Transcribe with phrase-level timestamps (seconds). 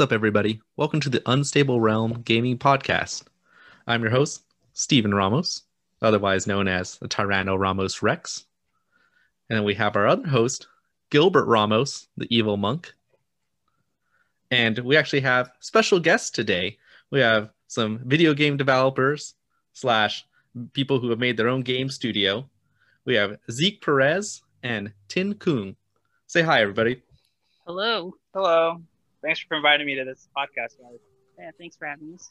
[0.00, 0.62] What's up, everybody?
[0.78, 3.24] Welcome to the Unstable Realm Gaming Podcast.
[3.86, 5.64] I'm your host, Stephen Ramos,
[6.00, 8.46] otherwise known as the Tyranno Ramos Rex.
[9.50, 10.68] And then we have our other host,
[11.10, 12.94] Gilbert Ramos, the evil monk.
[14.50, 16.78] And we actually have special guests today.
[17.10, 19.34] We have some video game developers
[19.74, 20.24] slash
[20.72, 22.48] people who have made their own game studio.
[23.04, 25.76] We have Zeke Perez and Tin Kung.
[26.26, 27.02] Say hi, everybody.
[27.66, 28.14] Hello.
[28.32, 28.80] Hello.
[29.22, 30.98] Thanks for inviting me to this podcast, guys.
[31.38, 32.30] Yeah, thanks for having us.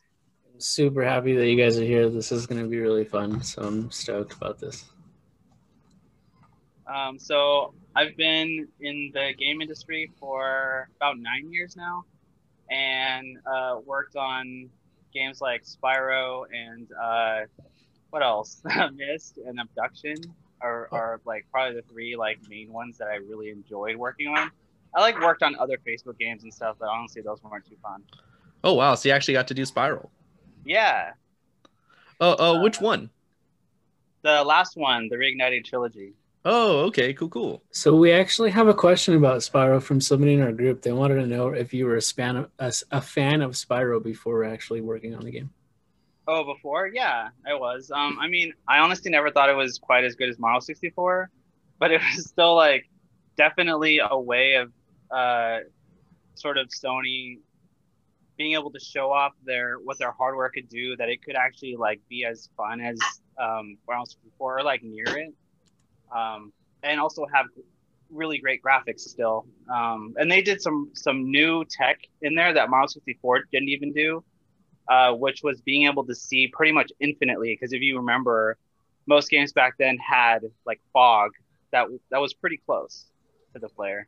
[0.58, 2.10] super happy that you guys are here.
[2.10, 3.42] This is going to be really fun.
[3.44, 4.86] So I'm stoked about this.
[6.88, 12.04] Um, so I've been in the game industry for about nine years now,
[12.72, 14.70] and uh, worked on
[15.14, 17.42] games like Spyro and uh,
[18.10, 18.62] what else?
[18.94, 20.16] Myst and Obduction
[20.62, 24.50] are, are like probably the three like main ones that I really enjoyed working on.
[24.96, 28.04] I like worked on other Facebook games and stuff, but honestly, those weren't too fun.
[28.64, 28.96] Oh, wow.
[28.96, 30.10] So you actually got to do Spyro.
[30.66, 31.12] Yeah,
[32.22, 33.10] Oh, oh, which one?
[34.22, 36.14] the last one, the Reignited trilogy.
[36.46, 37.14] Oh, okay.
[37.14, 37.64] Cool, cool.
[37.72, 40.82] So we actually have a question about Spyro from somebody in our group.
[40.82, 44.04] They wanted to know if you were a fan of, a, a fan of Spyro
[44.04, 45.52] before actually working on the game.
[46.28, 46.88] Oh, before?
[46.88, 47.92] Yeah, I was.
[47.92, 51.30] Um, I mean, I honestly never thought it was quite as good as Mario 64,
[51.80, 52.88] but it was still like
[53.38, 54.72] definitely a way of
[55.12, 55.60] uh,
[56.36, 57.40] sort of Sony
[58.38, 60.96] being able to show off their what their hardware could do.
[60.96, 62.98] That it could actually like be as fun as
[63.38, 65.34] um, Mario 64 or like near it,
[66.16, 67.48] um, and also have
[68.12, 69.46] really great graphics still.
[69.72, 73.94] Um, and they did some some new tech in there that Mario 64 didn't even
[73.94, 74.24] do
[74.90, 77.54] uh, which was being able to see pretty much infinitely.
[77.54, 78.58] Because if you remember,
[79.06, 81.32] most games back then had like fog
[81.72, 83.06] that that was pretty close
[83.54, 84.08] to the player.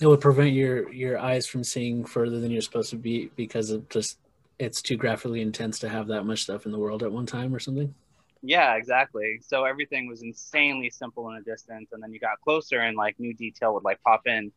[0.00, 3.70] It would prevent your your eyes from seeing further than you're supposed to be because
[3.70, 4.18] of just
[4.58, 7.54] it's too graphically intense to have that much stuff in the world at one time
[7.54, 7.94] or something.
[8.42, 9.40] Yeah, exactly.
[9.46, 13.18] So everything was insanely simple in a distance, and then you got closer, and like
[13.18, 14.52] new detail would like pop in.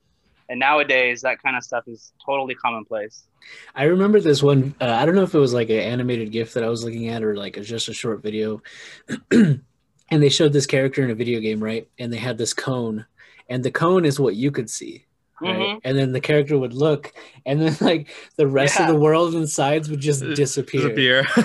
[0.47, 3.27] And nowadays, that kind of stuff is totally commonplace.
[3.75, 4.75] I remember this one.
[4.79, 7.09] Uh, I don't know if it was like an animated GIF that I was looking
[7.09, 8.61] at, or like just a short video.
[9.31, 9.63] and
[10.09, 11.87] they showed this character in a video game, right?
[11.97, 13.05] And they had this cone,
[13.49, 15.05] and the cone is what you could see,
[15.41, 15.56] right?
[15.56, 15.81] Mhm.
[15.84, 17.13] And then the character would look,
[17.46, 20.90] and then like the rest of the world and sides would just disappear.
[20.90, 21.25] Disappear.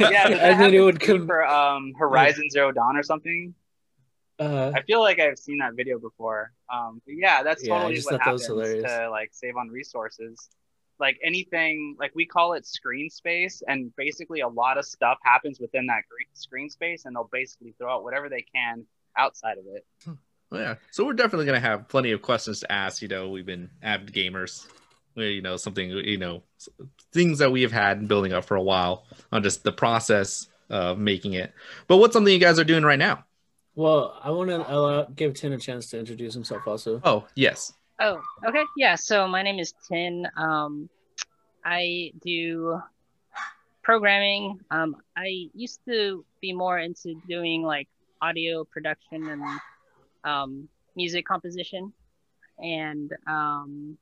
[0.00, 3.54] Yeah, And then it would come- for um, Horizon Zero Dawn or something.
[4.38, 6.52] Uh, I feel like I've seen that video before.
[6.72, 9.68] Um, yeah, that's Yeah, totally just what thought that was happens to like save on
[9.68, 10.48] resources.
[10.98, 15.58] Like anything, like we call it screen space, and basically a lot of stuff happens
[15.60, 16.02] within that
[16.34, 18.84] screen space, and they'll basically throw out whatever they can
[19.16, 19.84] outside of it.
[20.52, 20.74] Well, yeah.
[20.90, 23.00] So we're definitely gonna have plenty of questions to ask.
[23.00, 24.68] You know, we've been avid gamers.
[25.14, 26.42] You know, something you know,
[27.12, 30.98] things that we have had building up for a while on just the process of
[30.98, 31.52] making it.
[31.86, 33.24] But what's something you guys are doing right now?
[33.74, 37.00] well, I want to allow, give Tin a chance to introduce himself also.
[37.04, 37.72] Oh, yes.
[38.00, 38.64] Oh, okay.
[38.76, 38.96] Yeah.
[38.96, 40.26] So my name is Tin.
[40.36, 40.88] Um,
[41.64, 42.80] I do
[43.82, 44.60] programming.
[44.70, 47.88] Um, I used to be more into doing like
[48.20, 49.42] audio production and
[50.24, 51.92] um, music composition,
[52.58, 53.96] and um,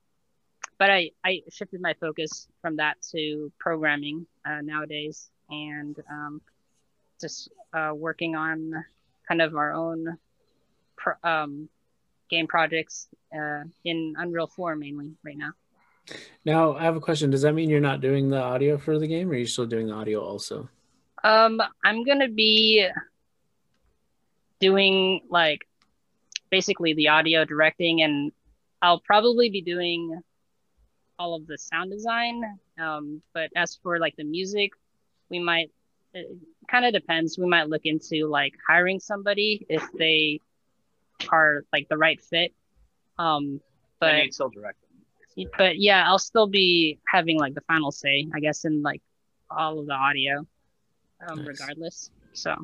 [0.78, 6.40] but I I shifted my focus from that to programming uh, nowadays, and um,
[7.20, 8.84] just uh, working on
[9.28, 10.18] kind of our own
[10.96, 11.68] pro- um,
[12.30, 15.52] game projects uh, in Unreal 4 mainly right now.
[16.44, 17.30] Now, I have a question.
[17.30, 19.66] Does that mean you're not doing the audio for the game, or are you still
[19.66, 20.68] doing the audio also?
[21.22, 22.88] Um, I'm gonna be
[24.58, 25.66] doing like
[26.50, 28.32] basically the audio directing, and
[28.82, 30.20] I'll probably be doing
[31.18, 32.42] all of the sound design.
[32.78, 34.72] Um, but as for like the music,
[35.28, 35.70] we might
[36.12, 36.26] it
[36.68, 37.38] kind of depends.
[37.38, 40.40] We might look into like hiring somebody if they
[41.30, 42.52] are like the right fit.
[43.18, 43.60] Um,
[44.00, 44.78] But still direct
[45.36, 45.46] them.
[45.56, 49.02] but yeah, I'll still be having like the final say, I guess, in like
[49.50, 50.46] all of the audio,
[51.28, 51.46] um, Nice.
[51.46, 52.10] regardless.
[52.32, 52.56] So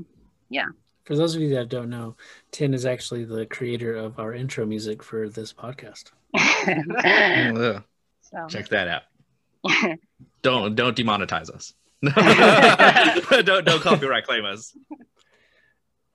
[1.06, 2.16] For those of you that don't know,
[2.50, 6.12] Tin is actually the creator of our intro music for this podcast.
[8.22, 9.02] So check that out.
[10.42, 11.74] Don't don't demonetize us.
[12.02, 14.76] don't don't copyright claim us.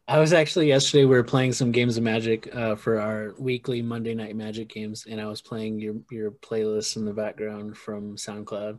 [0.09, 3.81] I was actually yesterday we were playing some games of Magic uh, for our weekly
[3.81, 8.17] Monday night Magic games, and I was playing your your playlist in the background from
[8.17, 8.77] SoundCloud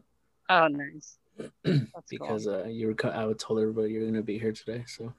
[0.52, 1.18] oh, nice.
[2.08, 2.62] Because cool.
[2.62, 2.94] uh, you were.
[2.94, 5.12] co- I told everybody you're going to be here today, so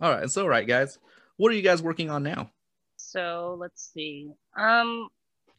[0.00, 0.30] All right.
[0.30, 0.98] So, all right, guys.
[1.36, 2.50] What are you guys working on now?
[2.96, 4.30] So let's see.
[4.56, 5.08] Um,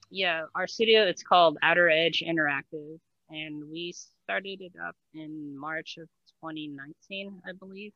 [0.10, 3.00] yeah, our studio it's called Outer Edge Interactive,
[3.30, 6.07] and we started it up in March of
[6.44, 7.94] 2019, I believe.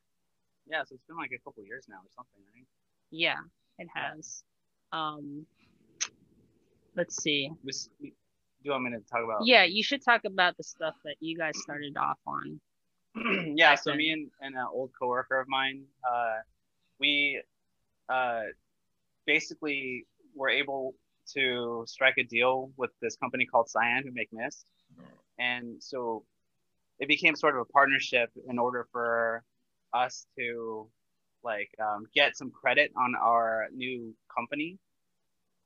[0.68, 2.66] Yeah, so it's been like a couple years now or something, right?
[3.10, 3.38] Yeah,
[3.78, 4.44] it has.
[4.92, 5.46] Um,
[6.96, 7.52] let's see.
[7.64, 7.72] We,
[8.02, 8.12] do
[8.64, 9.46] you want me to talk about?
[9.46, 12.60] Yeah, you should talk about the stuff that you guys started off on.
[13.56, 16.40] yeah, so me and, and an old coworker of mine, uh,
[17.00, 17.42] we
[18.10, 18.44] uh,
[19.26, 20.06] basically
[20.36, 20.96] were able
[21.34, 24.66] to strike a deal with this company called Cyan who make Myst.
[25.40, 26.24] And so
[27.00, 29.44] it became sort of a partnership in order for
[29.94, 30.88] us to
[31.44, 34.78] like um, get some credit on our new company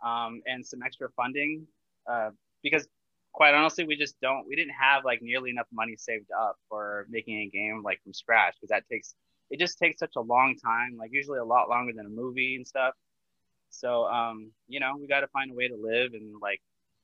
[0.03, 1.67] um, and some extra funding
[2.09, 2.29] uh,
[2.63, 2.87] because
[3.35, 7.05] quite honestly we just don't we didn't have like nearly enough money saved up for
[7.09, 9.13] making a game like from scratch because that takes
[9.51, 12.55] it just takes such a long time like usually a lot longer than a movie
[12.55, 12.93] and stuff.
[13.69, 16.61] So um you know we got to find a way to live and like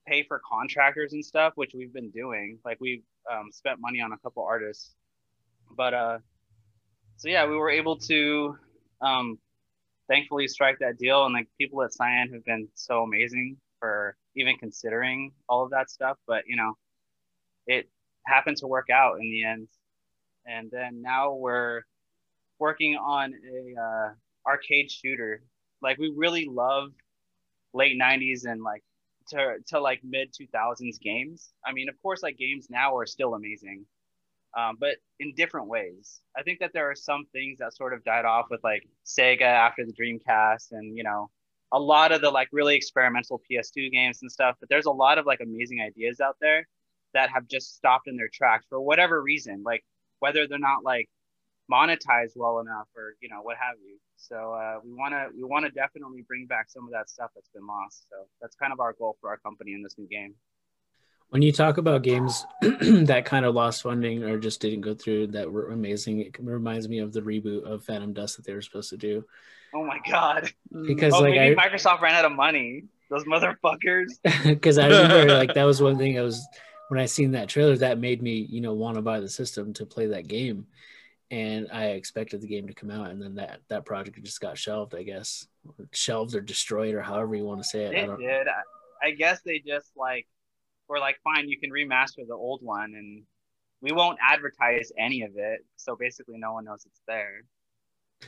[0.08, 2.60] pay for contractors and stuff which we've been doing.
[2.64, 4.96] Like we've um, spent money on a couple artists.
[5.76, 6.18] But uh
[7.18, 8.58] so yeah we were able to
[9.02, 9.38] um
[10.08, 11.26] thankfully strike that deal.
[11.26, 15.90] And like people at cyan have been so amazing for even considering all of that
[15.90, 16.74] stuff but you know
[17.68, 17.90] it
[18.26, 19.68] happened to work out in the end.
[20.46, 21.82] And then now we're
[22.60, 24.10] working on a uh,
[24.46, 25.44] arcade shooter.
[25.82, 26.92] Like we really love
[27.74, 28.84] late 90s and like
[29.30, 31.50] to, to like mid 2000s games.
[31.66, 33.86] I mean of course like games now are still amazing
[34.58, 36.20] um, but in different ways.
[36.36, 39.44] I think that there are some things that sort of died off with like sega
[39.44, 41.30] after the dreamcast and you know
[41.74, 45.18] a lot of the like really experimental ps2 games and stuff but there's a lot
[45.18, 46.68] of like amazing ideas out there
[47.14, 49.84] that have just stopped in their tracks for whatever reason like
[50.20, 51.10] whether they're not like
[51.72, 53.98] monetized well enough or you know what have you.
[54.18, 57.32] So uh, we want to we want to definitely bring back some of that stuff
[57.34, 58.06] that's been lost.
[58.10, 60.36] So that's kind of our goal for our company in this new game
[61.32, 65.28] When you talk about games that kind of lost funding or just didn't go through
[65.28, 68.62] that were amazing, it reminds me of the reboot of Phantom Dust that they were
[68.62, 69.24] supposed to do.
[69.74, 70.52] oh my god
[70.86, 74.08] Because oh like I, microsoft ran out of money those motherfuckers
[74.46, 76.46] because I remember like that was one thing I was
[76.90, 79.72] when I seen that trailer that made me you know want to buy the system
[79.74, 80.68] to play that game,
[81.30, 84.58] and I expected the game to come out, and then that that project just got
[84.58, 87.96] shelved, I guess, or shelved or destroyed or however you want to say it.
[87.96, 88.20] I It don't.
[88.20, 88.48] did.
[88.50, 90.28] I, I guess they just like
[90.92, 93.24] were like, fine, you can remaster the old one, and
[93.82, 95.66] we won't advertise any of it.
[95.78, 97.42] So basically, no one knows it's there.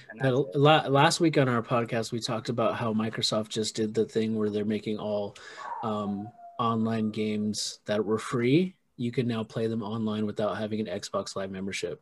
[0.10, 3.94] And Now, la- last week on our podcast, we talked about how Microsoft just did
[3.94, 5.36] the thing where they're making all
[5.83, 8.75] um, online games that were free.
[8.95, 12.01] You can now play them online without having an Xbox Live membership.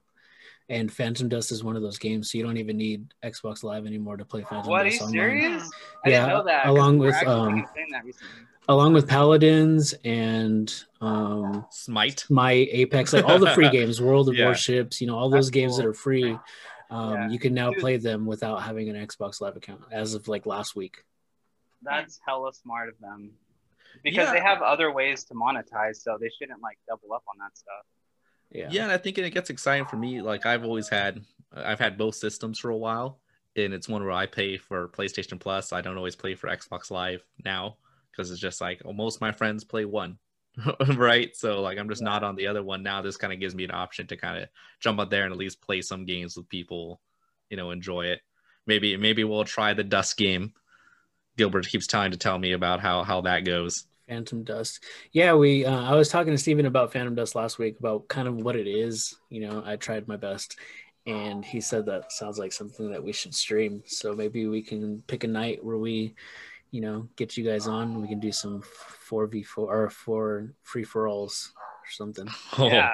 [0.69, 3.85] And Phantom Dust is one of those games, so you don't even need Xbox Live
[3.85, 5.41] anymore to play Phantom What are you Dust online.
[5.41, 5.69] serious?
[6.05, 6.63] I Yeah, didn't know that.
[6.63, 7.65] 'cause along with, um.
[8.69, 12.25] Along with Paladins and um, Smite.
[12.29, 14.45] my Apex, like all the free games, World of Yeah.
[14.45, 16.37] Warships, you know, all those That's games that are free.
[16.89, 17.29] Um, Yeah.
[17.29, 17.79] You can now Dude.
[17.79, 21.03] play them without having an Xbox Live account as of like last week.
[21.81, 23.31] That's hella smart of them.
[24.03, 24.33] Because Yeah.
[24.33, 27.85] they have other ways to monetize, so they shouldn't like double up on that stuff.
[28.51, 28.67] Yeah.
[28.69, 30.21] Yeah, and I think it gets exciting for me.
[30.21, 31.23] Like I've always had,
[31.53, 33.19] I've had both systems for a while,
[33.55, 35.73] and it's one where I pay for PlayStation Plus.
[35.73, 37.77] I don't always play for Xbox Live now
[38.11, 40.17] because it's just like oh, most of my friends play one,
[40.95, 41.35] right?
[41.35, 43.01] So like I'm just not on the other one now.
[43.01, 44.49] This kind of gives me an option to kind of
[44.79, 47.01] jump out there and at least play some games with people,
[47.49, 48.21] you know, enjoy it.
[48.67, 50.53] Maybe maybe we'll try the Dust game.
[51.37, 53.85] Gilbert keeps trying to tell me about how how that goes.
[54.11, 54.83] Phantom Dust.
[55.13, 55.65] Yeah, we.
[55.65, 58.57] Uh, I was talking to Steven about Phantom Dust last week about kind of what
[58.57, 59.15] it is.
[59.29, 60.59] You know, I tried my best,
[61.07, 63.83] and he said that sounds like something that we should stream.
[63.85, 66.15] So maybe we can pick a night where we,
[66.71, 68.01] you know, get you guys on.
[68.01, 72.27] We can do some four v four or four free for alls or something.
[72.57, 72.93] Yeah.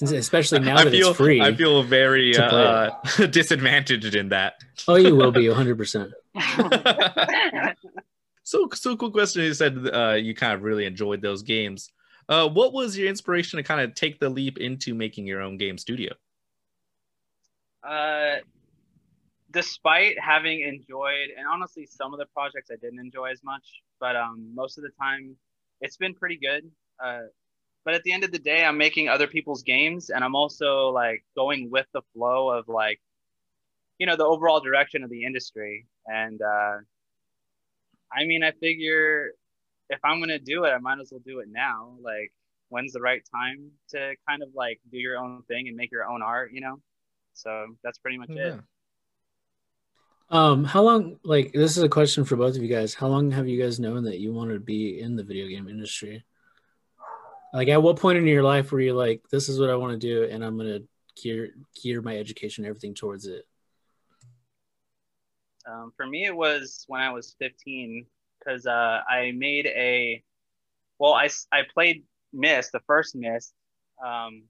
[0.00, 1.40] Especially now I that feel it's free.
[1.40, 2.90] I feel very uh,
[3.30, 4.54] disadvantaged in that.
[4.86, 5.76] oh, you will be 100.
[5.76, 6.12] percent
[8.42, 9.42] so so cool question.
[9.42, 11.92] You said uh, you kind of really enjoyed those games.
[12.28, 15.56] Uh, what was your inspiration to kind of take the leap into making your own
[15.56, 16.12] game studio?
[17.82, 18.36] Uh,
[19.50, 24.16] despite having enjoyed, and honestly, some of the projects I didn't enjoy as much, but
[24.16, 25.36] um, most of the time,
[25.80, 26.70] it's been pretty good.
[27.02, 27.22] Uh,
[27.84, 30.88] but at the end of the day, I'm making other people's games, and I'm also
[30.90, 33.00] like going with the flow of like,
[33.98, 35.86] you know, the overall direction of the industry.
[36.06, 36.78] And uh,
[38.12, 39.32] I mean, I figure
[39.90, 41.96] if I'm gonna do it, I might as well do it now.
[42.02, 42.32] Like,
[42.68, 46.04] when's the right time to kind of like do your own thing and make your
[46.06, 46.80] own art, you know?
[47.32, 48.60] So that's pretty much it.
[50.30, 51.18] Um, how long?
[51.24, 52.94] Like, this is a question for both of you guys.
[52.94, 55.68] How long have you guys known that you wanted to be in the video game
[55.68, 56.24] industry?
[57.54, 59.98] Like, at what point in your life were you like, "This is what I want
[59.98, 60.80] to do, and I'm gonna
[61.16, 61.50] gear
[61.82, 63.46] gear my education, everything towards it"?
[65.66, 68.06] Um, for me, it was when I was 15
[68.38, 70.22] because uh, I made a,
[70.98, 73.52] well, I, I played Myst, the first Myst,
[74.04, 74.44] um,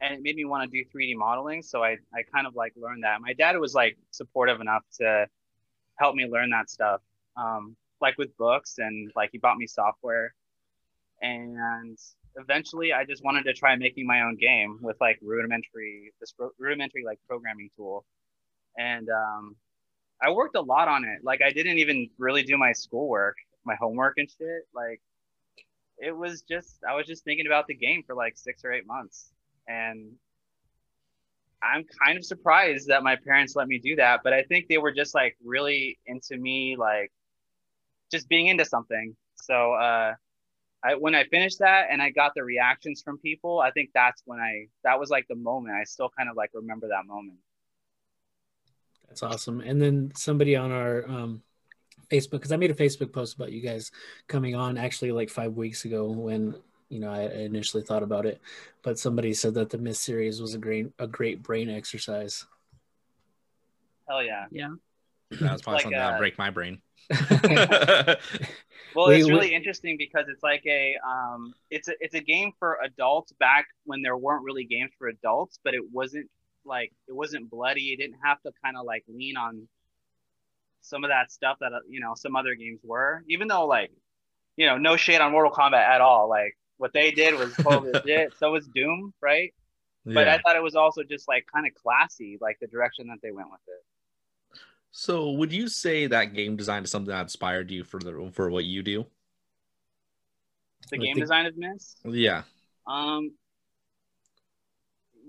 [0.00, 1.62] and it made me want to do 3D modeling.
[1.62, 3.20] So I, I kind of like learned that.
[3.20, 5.26] My dad was like supportive enough to
[5.98, 7.00] help me learn that stuff,
[7.36, 10.34] um, like with books and like he bought me software.
[11.22, 11.98] And
[12.36, 17.04] eventually I just wanted to try making my own game with like rudimentary, this rudimentary
[17.04, 18.04] like programming tool.
[18.78, 19.56] And um,
[20.22, 21.24] I worked a lot on it.
[21.24, 24.68] Like I didn't even really do my schoolwork, my homework and shit.
[24.74, 25.00] Like
[25.98, 28.86] it was just I was just thinking about the game for like six or eight
[28.86, 29.30] months.
[29.68, 30.12] And
[31.62, 34.78] I'm kind of surprised that my parents let me do that, but I think they
[34.78, 37.10] were just like really into me like
[38.10, 39.16] just being into something.
[39.36, 40.14] So uh
[40.84, 44.22] I when I finished that and I got the reactions from people, I think that's
[44.26, 45.74] when I that was like the moment.
[45.74, 47.38] I still kind of like remember that moment.
[49.08, 49.60] That's awesome.
[49.60, 51.42] And then somebody on our um,
[52.10, 53.90] Facebook, because I made a Facebook post about you guys
[54.28, 56.54] coming on actually like five weeks ago when
[56.88, 58.40] you know I initially thought about it,
[58.82, 62.46] but somebody said that the Myst series was a great a great brain exercise.
[64.08, 64.70] Hell yeah, yeah.
[65.30, 66.80] That was probably like something that break my brain.
[68.94, 72.78] well, it's really interesting because it's like a um, it's a it's a game for
[72.84, 76.28] adults back when there weren't really games for adults, but it wasn't
[76.64, 77.92] like it wasn't bloody.
[77.92, 79.68] It didn't have to kind of like lean on
[80.80, 83.24] some of that stuff that uh, you know some other games were.
[83.28, 83.90] Even though like
[84.56, 86.28] you know no shade on Mortal Kombat at all.
[86.28, 88.34] Like what they did was totally legit.
[88.38, 89.52] So was Doom, right?
[90.04, 90.14] Yeah.
[90.14, 93.18] But I thought it was also just like kind of classy, like the direction that
[93.22, 94.60] they went with it.
[94.92, 98.48] So, would you say that game design is something that inspired you for the for
[98.50, 99.04] what you do?
[100.90, 101.98] The game design of Myst?
[102.04, 102.42] Yeah.
[102.86, 103.32] Um.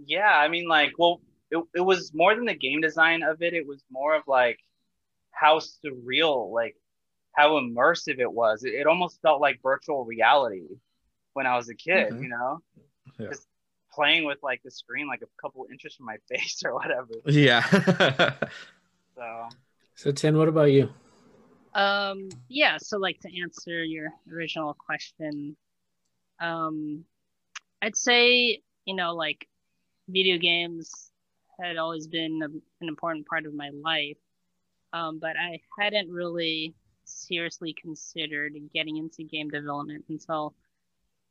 [0.05, 3.53] Yeah, I mean, like, well, it, it was more than the game design of it.
[3.53, 4.59] It was more of like
[5.31, 6.75] how surreal, like
[7.33, 8.63] how immersive it was.
[8.63, 10.67] It, it almost felt like virtual reality
[11.37, 12.23] when I was a kid, mm-hmm.
[12.23, 12.61] you know,
[13.19, 13.27] yeah.
[13.27, 13.45] just
[13.93, 17.13] playing with like the screen like a couple inches from my face or whatever.
[17.27, 17.61] Yeah.
[19.15, 19.49] so.
[19.93, 20.89] So Tin, what about you?
[21.75, 22.29] Um.
[22.49, 22.77] Yeah.
[22.79, 25.55] So, like to answer your original question,
[26.39, 27.05] um,
[27.83, 29.47] I'd say you know like
[30.09, 31.11] video games
[31.61, 32.47] had always been a,
[32.81, 34.17] an important part of my life,
[34.91, 36.73] um, but I hadn't really
[37.05, 40.55] seriously considered getting into game development until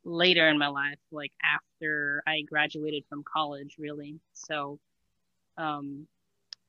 [0.07, 4.19] later in my life, like after I graduated from college, really.
[4.33, 4.79] So,
[5.57, 6.07] um,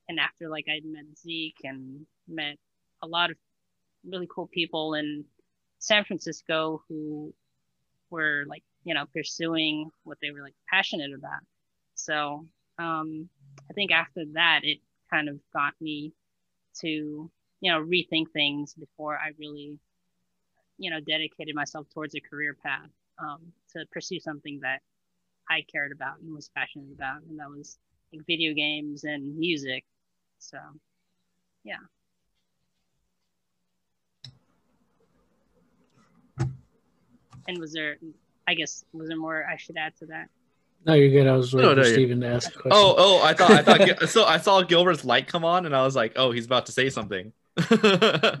[0.09, 2.57] and after like I met Zeke and met
[3.01, 3.37] a lot of
[4.05, 5.23] really cool people in
[5.79, 7.33] San Francisco who
[8.09, 11.41] were like, you know, pursuing what they were like passionate about.
[11.95, 12.45] So
[12.77, 13.29] um,
[13.69, 14.79] I think after that, it
[15.09, 16.11] kind of got me
[16.81, 16.87] to,
[17.61, 19.77] you know, rethink things before I really,
[20.77, 22.89] you know, dedicated myself towards a career path
[23.21, 24.81] um, to pursue something that
[25.49, 27.77] I cared about and was passionate about, and that was
[28.13, 29.83] like video games and music.
[30.39, 30.57] So,
[31.63, 31.75] yeah.
[37.47, 37.97] And was there,
[38.47, 40.29] I guess, was there more I should add to that?
[40.85, 41.27] No, you're good.
[41.27, 42.71] I was waiting no, no, for Steven to ask a question.
[42.73, 45.83] Oh, oh, I thought, I thought, so I saw Gilbert's light come on, and I
[45.83, 47.33] was like, oh, he's about to say something.
[47.57, 48.39] I,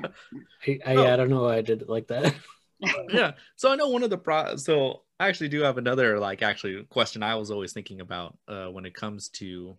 [0.85, 1.13] I, oh.
[1.13, 2.33] I don't know why I did it like that.
[3.09, 3.33] yeah.
[3.55, 4.55] So I know one of the pro.
[4.55, 8.67] So I actually do have another like actually question I was always thinking about uh,
[8.67, 9.77] when it comes to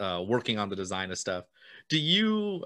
[0.00, 1.44] uh, working on the design of stuff.
[1.88, 2.62] Do you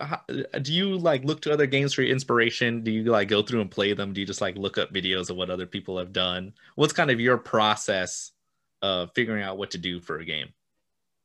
[0.62, 2.82] do you like look to other games for inspiration?
[2.82, 4.12] Do you like go through and play them?
[4.12, 6.52] Do you just like look up videos of what other people have done?
[6.74, 8.32] What's kind of your process
[8.82, 10.48] of figuring out what to do for a game?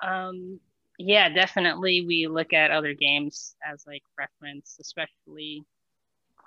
[0.02, 0.60] Um,
[1.00, 2.06] yeah, definitely.
[2.06, 5.66] We look at other games as like reference, especially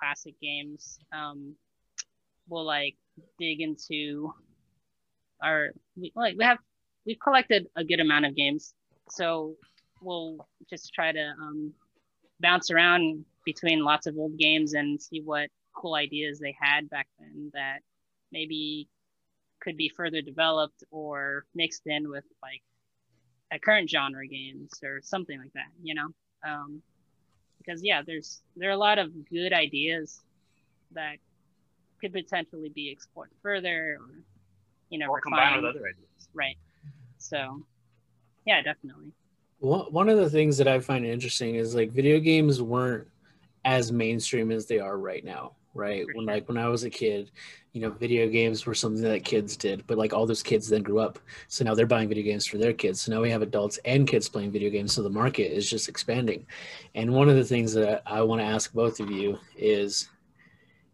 [0.01, 0.99] classic games.
[1.13, 1.55] Um,
[2.49, 2.95] we'll like
[3.37, 4.33] dig into
[5.43, 6.57] our we, like we have
[7.05, 8.73] we've collected a good amount of games,
[9.09, 9.55] so
[10.01, 11.73] we'll just try to um,
[12.39, 17.07] bounce around between lots of old games and see what cool ideas they had back
[17.19, 17.79] then that
[18.31, 18.87] maybe
[19.61, 22.61] could be further developed or mixed in with like
[23.51, 26.07] a current genre games or something like that, you know?
[26.47, 26.81] Um,
[27.65, 30.21] because yeah, there's there are a lot of good ideas
[30.91, 31.17] that
[31.99, 34.23] could potentially be explored further or
[34.89, 36.29] you know or combined with other ideas.
[36.33, 36.57] Right.
[37.17, 37.63] So
[38.45, 39.11] yeah, definitely.
[39.59, 43.07] One one of the things that I find interesting is like video games weren't
[43.63, 46.05] as mainstream as they are right now, right?
[46.05, 46.33] For When sure.
[46.33, 47.31] like when I was a kid,
[47.73, 50.83] you know, video games were something that kids did, but like all those kids then
[50.83, 53.01] grew up, so now they're buying video games for their kids.
[53.01, 55.87] So now we have adults and kids playing video games, so the market is just
[55.87, 56.45] expanding.
[56.95, 60.09] And one of the things that I want to ask both of you is,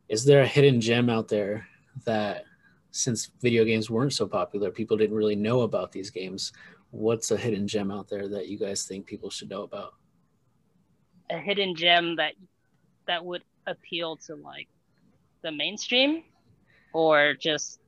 [0.10, 1.68] is there a hidden gem out there
[2.06, 2.46] that,
[2.92, 6.54] since video games weren't so popular, people didn't really know about these games?
[6.92, 9.96] What's a hidden gem out there that you guys think people should know about?
[11.30, 12.34] A hidden gem that
[13.08, 14.68] that would appeal to like
[15.44, 16.24] the mainstream,
[16.94, 17.80] or just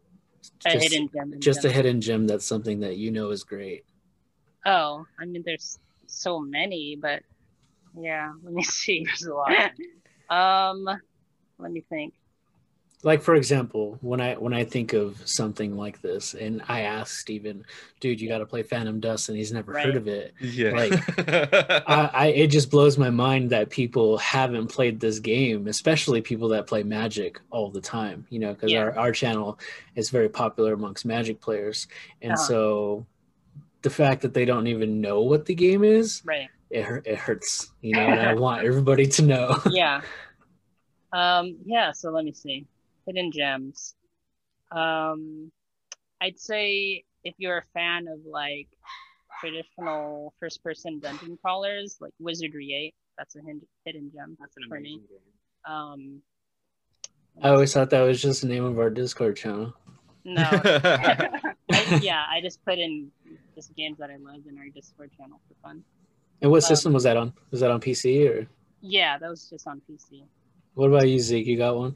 [0.65, 1.33] a Just- hidden gem.
[1.39, 3.83] just a hidden gem that's something that you know is great
[4.65, 7.23] Oh, I mean, there's so many, but
[7.97, 8.33] yeah.
[8.43, 9.05] Let me see.
[9.05, 9.71] There's a lot.
[10.29, 10.83] um,
[11.57, 12.13] let me think.
[13.03, 17.17] Like for example when i when i think of something like this and i ask
[17.19, 17.63] steven
[18.01, 19.85] dude you got to play phantom dust and he's never Right.
[19.85, 20.71] heard of it Yeah.
[21.87, 26.49] I, I it just blows my mind that people haven't played this game especially people
[26.49, 28.79] that play magic all the time you know because Yeah.
[28.81, 29.59] our, our channel
[29.95, 31.87] is very popular amongst magic players
[32.21, 32.43] and Uh-huh.
[32.43, 33.05] so
[33.81, 36.49] the fact that they don't even know what the game is Right.
[36.69, 40.01] it, it hurts you know and i want everybody to know yeah.
[41.11, 42.67] Um, yeah, so let me see.
[43.09, 43.95] Hidden gems.
[44.71, 45.51] Um,
[46.21, 48.67] I'd say if you're a fan of like
[49.39, 54.63] traditional first person dungeon crawlers, like Wizardry 8, that's a hin- hidden gem That's an
[54.69, 55.01] for me.
[55.01, 55.73] amazing game.
[55.73, 56.21] Um,
[57.41, 59.73] i always thought that was just the name of our discord channel
[60.25, 61.29] no, I,
[62.01, 63.09] yeah, I just put in
[63.55, 65.81] just games that I love in our Discord channel for fun.
[66.41, 68.47] and what Um, system was that on was that on pc or
[68.81, 70.23] Yeah, that was just on PC.
[70.75, 71.95] what about you zeke you got one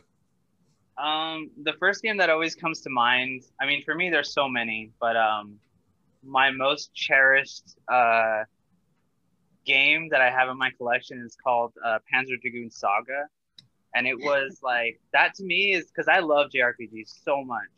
[0.98, 3.44] Um, the first game that always comes to mind.
[3.60, 5.60] I mean, for me, there's so many, but um,
[6.24, 8.44] my most cherished uh
[9.66, 13.28] game that I have in my collection is called uh, Panzer Dragoon Saga,
[13.96, 17.70] and it was like that to me is because I love JRPGs so much,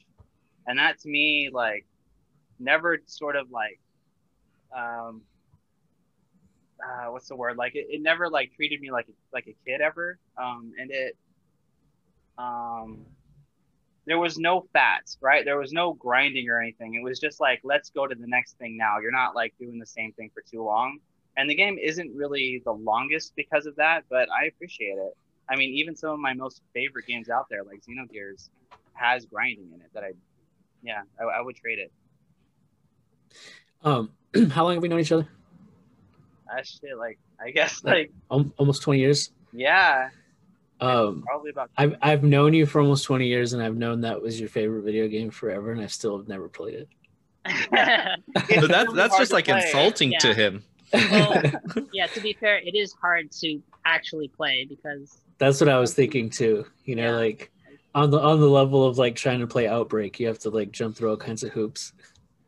[0.67, 1.85] and that to me like
[2.59, 3.79] never sort of like
[4.75, 5.21] um
[6.83, 7.57] uh, what's the word?
[7.57, 10.19] Like it, it never like treated me like like a kid ever.
[10.37, 11.17] Um and it
[12.37, 13.05] um
[14.05, 15.43] there was no fats right?
[15.45, 16.95] There was no grinding or anything.
[16.95, 18.99] It was just like let's go to the next thing now.
[19.01, 20.99] You're not like doing the same thing for too long.
[21.37, 25.17] And the game isn't really the longest because of that but i appreciate it.
[25.49, 28.49] I mean even some of my most favorite games out there like xenogears
[28.93, 30.11] has grinding in it that i
[30.81, 31.91] yeah i, I would trade it.
[33.83, 34.11] Um
[34.51, 35.27] how long have we known each other?
[36.53, 39.31] That shit like i guess like Al- almost 20 years.
[39.51, 40.09] Yeah
[40.81, 44.21] um probably about I've I've known you for almost 20 years and I've known that
[44.21, 46.89] was your favorite video game forever and I still have never played it.
[48.49, 49.57] It's but that's that's just like play.
[49.57, 50.63] insulting to him.
[51.07, 51.41] Well,
[51.93, 55.93] yeah, to be fair, it is hard to actually play because That's what I was
[55.93, 56.65] thinking too.
[56.85, 57.17] You know, Yeah.
[57.17, 57.51] like
[57.93, 60.71] on the on the level of like trying to play Outbreak, you have to like
[60.71, 61.93] jump through all kinds of hoops.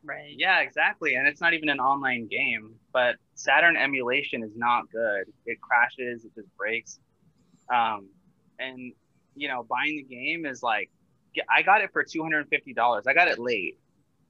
[0.04, 0.34] right.
[0.36, 1.16] Yeah, exactly.
[1.16, 5.26] And it's not even an online game, but Saturn emulation is not good.
[5.46, 7.00] It crashes, it just breaks.
[7.74, 8.10] Um,
[8.60, 8.93] and
[9.36, 10.89] you know, buying the game is like,
[11.56, 13.06] I got it for two hundred and fifty dollars.
[13.08, 13.78] I got it late,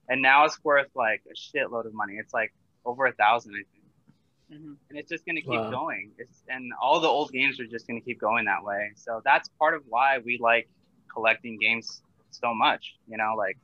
[0.10, 2.16] and now it's worth like a shitload of money.
[2.16, 2.54] It's like
[2.86, 4.62] over a thousand, I think.
[4.62, 5.70] hmm And it's just gonna keep Wow.
[5.70, 6.12] going.
[6.18, 8.92] It's and all the old games are just gonna keep going that way.
[8.96, 10.70] So that's part of why we like
[11.14, 12.96] collecting games so much.
[13.08, 13.58] You know, like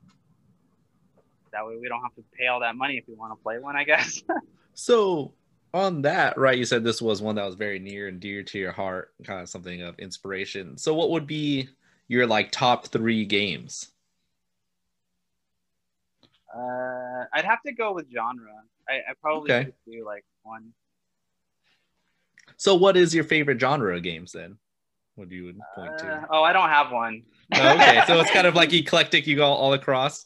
[1.52, 3.60] that way we don't have to pay all that money if we want to play
[3.60, 3.76] one.
[3.76, 4.22] I guess.
[4.76, 5.36] So
[5.74, 8.60] on that, right, you said this was one that was very near and dear to
[8.60, 10.78] your heart, kind of something of inspiration.
[10.78, 11.70] So what would be
[12.08, 13.90] your like top three games?
[16.56, 18.54] Uh, I'd have to go with genre.
[18.88, 19.72] I, I probably Okay.
[19.88, 20.74] do like one.
[22.58, 24.58] So what is your favorite genre of games then?
[25.16, 26.28] What do you would point Uh, to?
[26.30, 27.24] oh, I don't have one.
[27.56, 29.28] Oh, okay, so it's kind of like eclectic.
[29.28, 30.26] You go all across.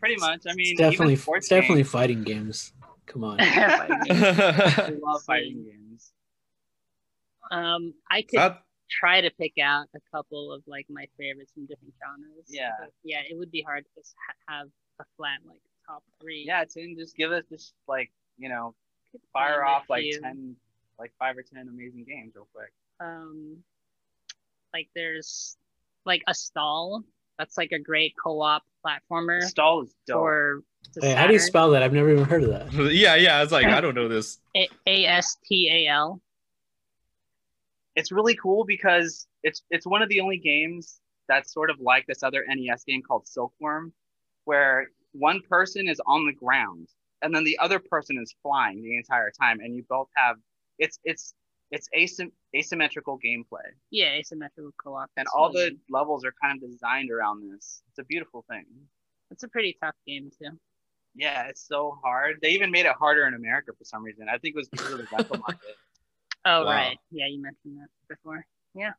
[0.00, 0.42] Pretty much.
[0.48, 2.72] I mean, It's definitely even sports it's definitely games, fighting games.
[3.10, 3.36] Come on.
[3.40, 6.12] I love fighting games.
[7.50, 11.66] Um, I could That- try to pick out a couple of like my favorites from
[11.66, 12.46] different genres.
[12.48, 12.70] Yeah.
[13.04, 14.68] yeah, it would be hard to just ha- have
[15.00, 16.44] a flat like top three.
[16.46, 18.74] Yeah, Tin, just give us just like you know,
[19.32, 20.20] fire off like few.
[20.20, 20.56] ten,
[20.98, 22.72] like five or ten amazing games real quick.
[23.00, 23.58] Um,
[24.72, 25.56] like there's
[26.04, 27.02] like Astal.
[27.40, 30.18] That's like a great co-op platformer Stall is dope.
[30.18, 30.62] for
[31.00, 31.82] Hey, how do you spell that?
[31.82, 32.70] I've never even heard of that.
[32.92, 33.38] yeah, yeah.
[33.38, 34.38] I was like, I don't know this.
[34.56, 36.20] A- A-S-T-A-L.
[37.96, 42.06] it's really cool because it's it's one of the only games that's sort of like
[42.06, 43.92] this other NES game called Silkworm,
[44.44, 46.88] where one person is on the ground
[47.22, 50.36] and then the other person is flying the entire time, and you both have
[50.78, 51.32] it's it's
[51.70, 55.10] it's asym- asymmetrical gameplay, Yeah, asymmetrical co-op.
[55.16, 57.82] and all the levels are kind of designed around this.
[57.90, 58.66] It's a beautiful thing.
[59.30, 60.58] It's a pretty tough game too.
[61.14, 62.38] Yeah, it's so hard.
[62.40, 64.28] They even made it harder in America for some reason.
[64.28, 65.76] I think it was because of the rental market.
[66.44, 66.70] Oh Wow.
[66.70, 68.44] right, yeah, you mentioned that before.
[68.74, 68.92] Yeah.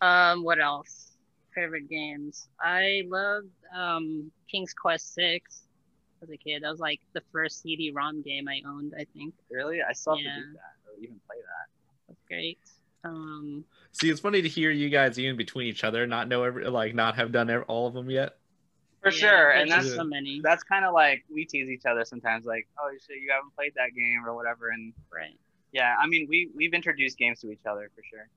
[0.00, 1.12] Um, what else?
[1.54, 2.48] Favorite games?
[2.60, 5.62] I loved um King's Quest Six
[6.22, 6.62] as a kid.
[6.62, 8.92] That was like the first CD-ROM game I owned.
[8.98, 11.68] I think Really, I still have to do that or even play that.
[12.34, 12.58] That's great.
[13.04, 16.68] Um, See, it's funny to hear you guys even between each other not know every
[16.68, 18.36] like not have done ev- all of them yet.
[19.02, 20.40] For yeah, sure, and that's so many.
[20.42, 23.72] that's kind of like we tease each other sometimes, like, oh shit, you haven't played
[23.76, 24.70] that game or whatever.
[24.70, 25.38] And right.
[25.72, 28.28] yeah, I mean, we we've introduced games to each other for sure.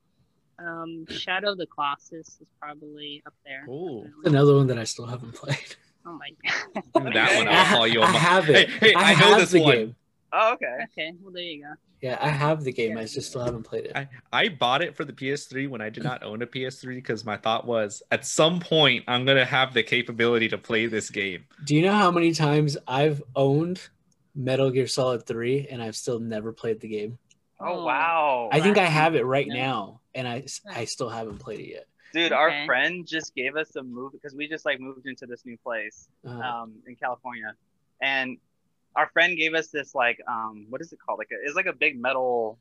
[0.59, 3.63] Um, Shadow of the Colossus is probably up there.
[3.69, 4.03] Ooh.
[4.03, 4.31] definitely.
[4.31, 5.75] Another one that I still haven't played.
[6.05, 6.29] Oh my
[6.93, 7.13] god.
[7.13, 8.01] That one, I, I'll call you.
[8.01, 8.69] I on have it.
[8.69, 9.75] Hey, hey, I, I, know have this the one.
[9.75, 9.95] game.
[10.33, 10.77] Oh, okay.
[10.91, 11.73] Okay, well there you go.
[12.01, 12.95] Yeah, I have the game.
[12.97, 13.91] I just still haven't played it.
[13.95, 17.25] I, I bought it for the PS3 when I did not own a PS3 because
[17.25, 21.45] my thought was at some point I'm gonna have the capability to play this game.
[21.65, 23.81] Do you know how many times I've owned
[24.35, 27.17] Metal Gear Solid 3 and I've still never played the game?
[27.59, 27.85] Oh Oh.
[27.85, 29.53] wow, I think I have it right Yeah.
[29.65, 31.85] now and I, I still haven't played it yet.
[32.13, 35.43] dude, our friend just gave us a move because we just like moved into this
[35.45, 37.55] new place Uh, um, in California,
[38.01, 38.37] and
[38.97, 41.19] our friend gave us this like um, what is it called?
[41.19, 42.59] Like a, it's like a big metal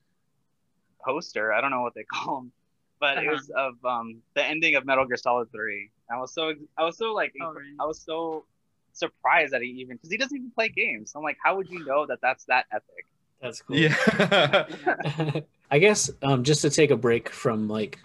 [1.04, 1.52] poster.
[1.52, 2.52] I don't know what they call them,
[3.00, 3.32] but it Uh-huh.
[3.32, 5.90] was of um, the ending of Metal Gear Solid Three.
[6.10, 7.74] I was so I was so like Oh, really?
[7.80, 8.44] I was so
[8.92, 11.12] surprised that he even because he doesn't even play games.
[11.16, 13.06] I'm like, how would you know that that's that epic?
[13.42, 13.76] that's cool.
[13.76, 14.66] Yeah.
[15.70, 17.98] I guess um, just to take a break from like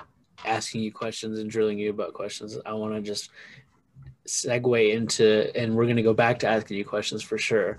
[0.45, 3.29] asking you questions and drilling you about questions, I want to just
[4.27, 7.77] segue into, and we're going to go back to asking you questions for sure.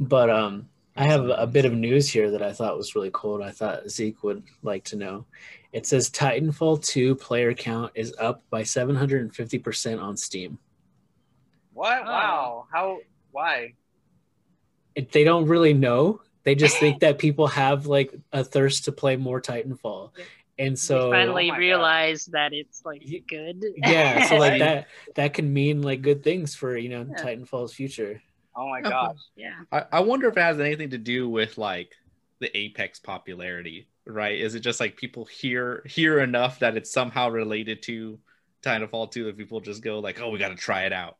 [0.00, 3.36] But um, I have a bit of news here that I thought was really cool.
[3.36, 5.26] And I thought Zeke would like to know.
[5.72, 10.58] It says Titanfall 2 player count is up by 750% on Steam.
[11.74, 12.00] What?
[12.02, 12.06] Oh.
[12.06, 12.66] Wow.
[12.72, 12.98] How?
[13.30, 13.74] Why?
[14.94, 16.22] It, they don't really know.
[16.42, 20.10] They just think that people have like a thirst to play more Titanfall.
[20.58, 21.60] And so we finally Oh my God.
[21.60, 23.64] realized that it's like good.
[23.76, 27.24] yeah so like that that can mean like good things for you know Yeah.
[27.24, 28.20] titanfall's future
[28.56, 29.16] Oh my gosh.
[29.36, 29.60] yeah.
[29.72, 31.92] I, I wonder if it has anything to do with like
[32.40, 34.38] the Apex popularity, right?
[34.40, 38.18] Is it just like people hear hear enough that it's somehow related to
[38.62, 41.16] Titanfall 2 that people just go like, oh, we got to try it out.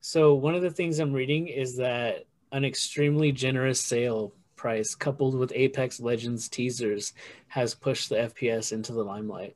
[0.00, 5.34] so one of the things i'm reading is that an extremely generous sale price coupled
[5.34, 7.12] with apex legends teasers
[7.48, 9.54] has pushed the fps into the limelight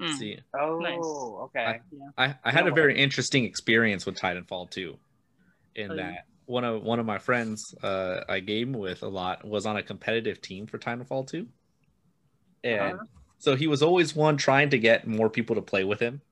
[0.00, 0.12] Hmm.
[0.12, 1.46] See, Oh, Nice.
[1.46, 1.80] okay.
[2.16, 2.70] I, I had Yeah.
[2.70, 4.96] a very interesting experience with Titanfall 2
[5.74, 6.12] in Oh, yeah.
[6.12, 9.76] that one of one of my friends uh, I game with a lot was on
[9.76, 11.48] a competitive team for Titanfall 2.
[12.64, 13.04] And Uh-huh.
[13.38, 16.22] so he was always one trying to get more people to play with him.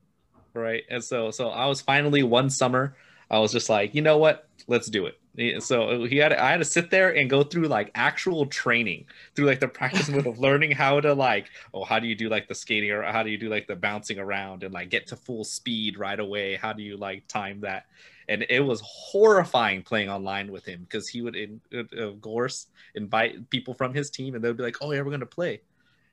[0.53, 0.83] Right.
[0.89, 2.95] And so so I was finally one summer,
[3.29, 4.49] I was just like, you know what?
[4.67, 5.19] Let's do it.
[5.61, 9.45] So he had I had to sit there and go through like actual training through
[9.45, 12.47] like the practice mode of learning how to like oh how do you do like
[12.47, 15.15] the skating or how do you do like the bouncing around and like get to
[15.15, 17.85] full speed right away how do you like time that
[18.29, 22.67] and it was horrifying playing online with him because he would in, uh, of course
[22.95, 25.61] invite people from his team and they would be like oh yeah we're gonna play.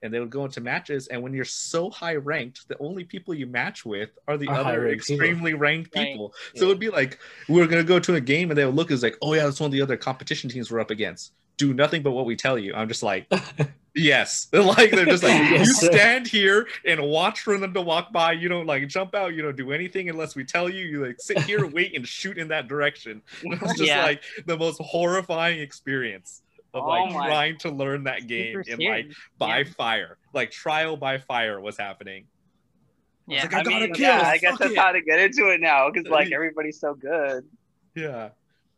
[0.03, 3.33] And they would go into matches and when you're so high ranked the only people
[3.33, 5.24] you match with are the Are other high-ranked people.
[5.24, 6.09] extremely ranked Right.
[6.09, 6.35] people.
[6.57, 9.03] So it'd be like we're gonna go to a game and they would look as
[9.03, 11.33] like oh yeah that's one of the other competition teams we're up against.
[11.57, 12.74] Do nothing but what we tell you.
[12.74, 13.27] I'm just like
[13.94, 18.12] yes like they're just like Yes, you stand here and watch for them to walk
[18.12, 21.07] by you don't like jump out you don't do anything unless we tell you you
[21.07, 24.02] like sit here wait and shoot in that direction it was just Yeah.
[24.02, 29.07] like the most horrifying experience of Oh like trying to learn that game and like
[29.38, 29.64] by Yeah.
[29.76, 32.26] fire like trial by fire was happening
[33.28, 33.42] Yeah.
[33.42, 34.78] like, I I gotta mean, kill, yeah, I guess that's it.
[34.78, 37.44] how to get into it now because like everybody's so good.
[37.94, 38.30] yeah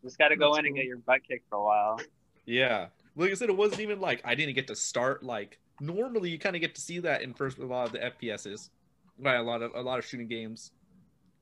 [0.04, 2.00] Just got to go That's in and get your butt kicked for a while.
[2.44, 2.88] Yeah.
[3.16, 6.38] Like I said, it wasn't even like I didn't get to start like normally you
[6.38, 8.70] kind of get to see that in first a lot of the FPSs.
[9.18, 10.72] Right, a lot of a lot of shooting games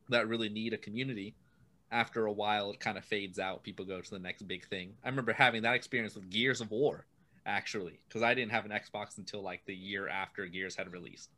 [0.09, 1.35] that really need a community.
[1.91, 3.63] After a while it kind of fades out.
[3.63, 4.95] People go to the next big thing.
[5.05, 7.07] I remember having that experience with Gears of War,
[7.47, 11.31] actually, because I didn't have an Xbox until like the year after Gears had released.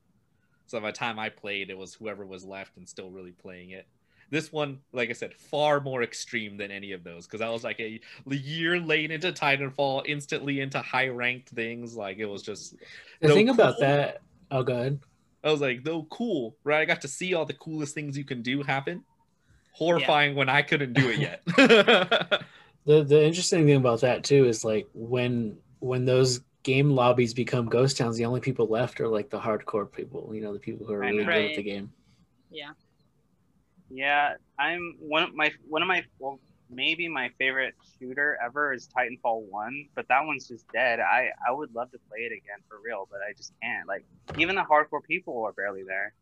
[0.67, 3.71] So by the time I played, it was whoever was left and still really playing
[3.71, 3.87] it.
[4.31, 7.63] This one, like I said, far more extreme than any of those because I was
[7.65, 11.97] like a year late into Titanfall, instantly into high ranked things.
[11.97, 12.75] Like it was just,
[13.21, 15.01] the No, thing about that oh go ahead
[15.45, 16.81] I was like, though cool, right?
[16.81, 19.05] I got to see all the coolest things you can do happen.
[19.73, 21.43] Horrifying when I couldn't do it yet.
[22.85, 27.69] The the interesting thing about that too is like when when those game lobbies become
[27.69, 30.35] ghost towns, the only people left are like the hardcore people.
[30.35, 31.93] You know, the people who are Right, really good at the game.
[32.51, 32.73] Yeah.
[33.91, 38.89] Yeah, I'm one of my one of my well maybe my favorite shooter ever is
[38.89, 40.99] Titanfall One, but that one's just dead.
[41.01, 43.87] I I would love to play it again for real, but I just can't.
[43.87, 44.05] Like
[44.39, 46.13] even the hardcore people are barely there.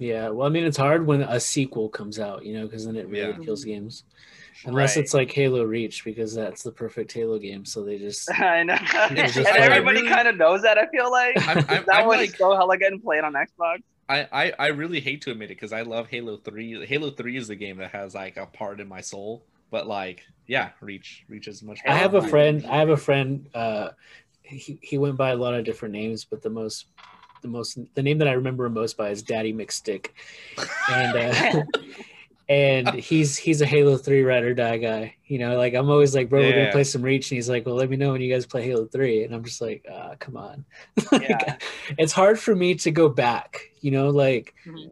[0.00, 2.94] Yeah, well, I mean, it's hard when a sequel comes out, you know, because then
[2.94, 3.44] it really Yeah.
[3.44, 4.04] kills games.
[4.64, 5.02] Unless Right.
[5.04, 7.64] it's like Halo Reach, because that's the perfect Halo game.
[7.64, 8.76] So they just I know,
[9.10, 10.78] It's and like- everybody kind of knows that.
[10.78, 13.78] I feel like I'm, I'm, that I'm one's like, so hella getting played on Xbox.
[14.08, 16.86] I, I, I really hate to admit it because I love Halo 3.
[16.86, 19.44] Halo 3 is the game that has like a part in my soul.
[19.70, 22.64] But like, yeah, Reach Reach is much I have a friend.
[22.66, 23.48] I have a friend.
[23.52, 23.90] Uh,
[24.42, 26.86] he he went by a lot of different names, but the most,
[27.42, 30.08] the most, the name that I remember him most by is Daddy McStick,
[30.88, 31.62] and uh,
[32.48, 35.16] and he's he's a Halo Three ride or die guy.
[35.26, 37.66] You know, like I'm always like, bro, we're gonna play some Reach, and he's like,
[37.66, 40.14] well, let me know when you guys play Halo Three, and I'm just like, ah,
[40.18, 40.64] come on.
[41.12, 41.56] Like, Yeah.
[41.98, 43.60] it's hard for me to go back.
[43.80, 44.90] You know, like Mhm.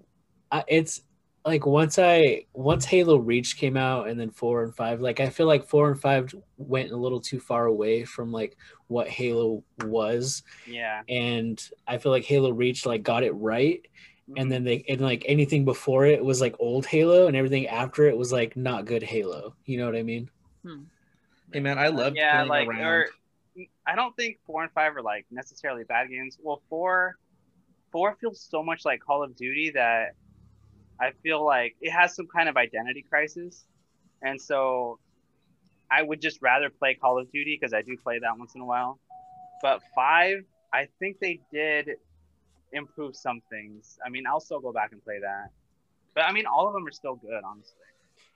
[0.53, 1.03] I, it's
[1.45, 5.29] like once I once Halo Reach came out and then four and five, like I
[5.31, 8.57] feel like four and five went a little too far away from like
[8.89, 13.81] what Halo was, Yeah, and I feel like Halo Reach like got it right.
[14.37, 14.65] And then mm-hmm.
[14.65, 18.33] they and like anything before it was like old Halo, and everything after it was
[18.33, 19.55] like not good Halo.
[19.65, 20.31] You know what I mean?
[20.65, 20.83] Hmm.
[21.53, 22.81] Hey man, I love yeah, playing like around.
[22.81, 23.09] or
[23.87, 26.39] I don't think four and five are like necessarily bad games.
[26.43, 27.17] Well, four,
[27.93, 30.15] four feels so much like Call of Duty that
[31.01, 33.65] I feel like it has some kind of identity crisis,
[34.23, 34.99] and so
[35.91, 38.61] I would just rather play Call of Duty because I do play that once in
[38.61, 38.99] a while.
[39.63, 41.91] But five, I think they did
[42.77, 43.99] improve some things.
[44.05, 45.51] I mean, I'll still go back and play that.
[46.15, 47.73] But I mean, all of them are still good, honestly.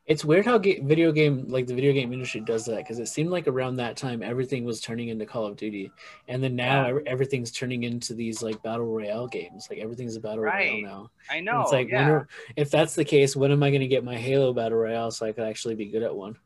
[0.07, 3.07] It's weird how ga- video game like the video game industry does that because it
[3.07, 5.91] seemed like around that time everything was turning into Call of Duty,
[6.27, 7.03] and then now Yeah.
[7.07, 9.69] everything's turning into these like battle royale games.
[9.71, 10.71] Like everything's a battle Right.
[10.73, 11.11] royale now.
[11.31, 11.61] I And know.
[11.63, 12.11] it's like when yeah.
[12.11, 15.11] are, if that's the case, when am I going to get my Halo battle royale
[15.11, 16.37] so I could actually be good at one?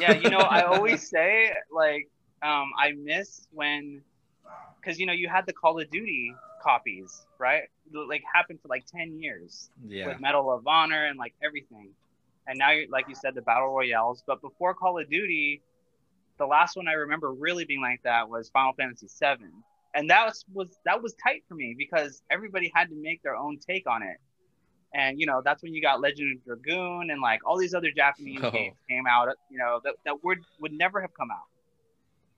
[0.00, 2.08] yeah you know i always say like
[2.42, 4.00] um i miss when
[4.84, 7.64] because you know you had the call of duty copies right?
[7.92, 10.06] Like happened for like 10 years yeah.
[10.08, 11.90] with medal of honor and like everything.
[12.46, 14.22] And now you're like you said the battle royales.
[14.26, 15.60] But before call of duty
[16.36, 19.52] the last one i remember really being like that was final fantasy 7
[19.94, 23.36] and that was, was that was tight for me because everybody had to make their
[23.36, 24.16] own take on it.
[24.92, 27.90] And you know that's when you got legend of dragoon and like all these other
[27.90, 28.50] japanese Oh.
[28.50, 31.46] games came out you know that, that would would never have come out.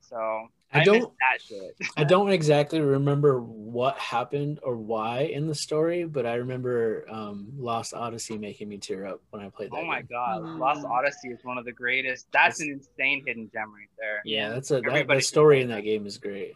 [0.00, 5.20] So I i, don't- miss that shit I don't exactly remember what happened or why
[5.20, 9.48] in the story, but I remember um, Lost Odyssey making me tear up when I
[9.48, 9.76] played that.
[9.76, 10.08] oh my game.
[10.10, 10.58] god Mm.
[10.58, 14.48] lost odyssey is one of the greatest that's an insane hidden gem right there Yeah,
[14.50, 15.76] that's a that, Everybody the story in that.
[15.76, 16.54] that game is great.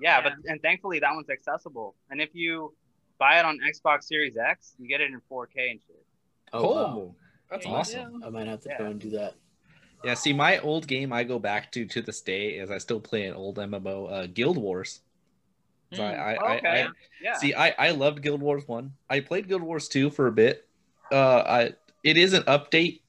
[0.00, 0.22] Yeah, Yeah.
[0.22, 1.94] but and thankfully that one's accessible.
[2.10, 2.74] And if you
[3.18, 6.04] buy it on Xbox Series X, you get it in 4K and shit.
[6.52, 7.14] Oh, wow.
[7.50, 8.20] that's There you awesome.
[8.20, 8.26] go.
[8.26, 8.78] I might have to Yeah.
[8.78, 9.34] go and do that.
[10.04, 13.00] Yeah, see, my old game I go back to to this day is I still
[13.00, 15.00] play an old MMO, uh, Guild Wars.
[15.92, 16.82] So I, I, I- Okay.
[16.84, 16.88] I,
[17.20, 17.34] Yeah.
[17.34, 18.92] See, I, I loved Guild Wars 1.
[19.10, 20.66] I played Guild Wars 2 for a bit.
[21.10, 23.00] Uh, I, it is an update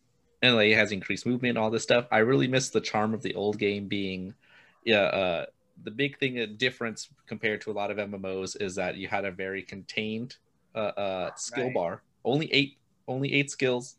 [0.41, 2.05] and like, it has increased movement and all this stuff.
[2.11, 4.33] I really miss the charm of the old game being,
[4.83, 5.45] yeah, uh,
[5.83, 9.25] the big thing, a difference compared to a lot of MMOs is that you had
[9.25, 10.35] a very contained
[10.75, 11.73] uh, uh, skill Right.
[11.73, 12.01] bar.
[12.25, 12.77] Only eight,
[13.07, 13.95] only eight skills,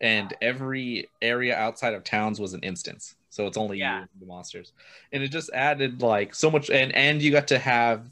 [0.00, 3.14] and every area outside of towns was an instance.
[3.30, 4.04] So it's only you Yeah.
[4.18, 4.72] the monsters,
[5.12, 6.70] and it just added like so much.
[6.70, 8.06] And and you got to have,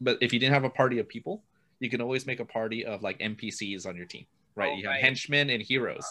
[0.00, 1.42] but if you didn't have a party of people,
[1.80, 4.70] you can always make a party of like NPCs on your team, right?
[4.72, 5.04] Oh, you have right.
[5.04, 6.04] henchmen and heroes.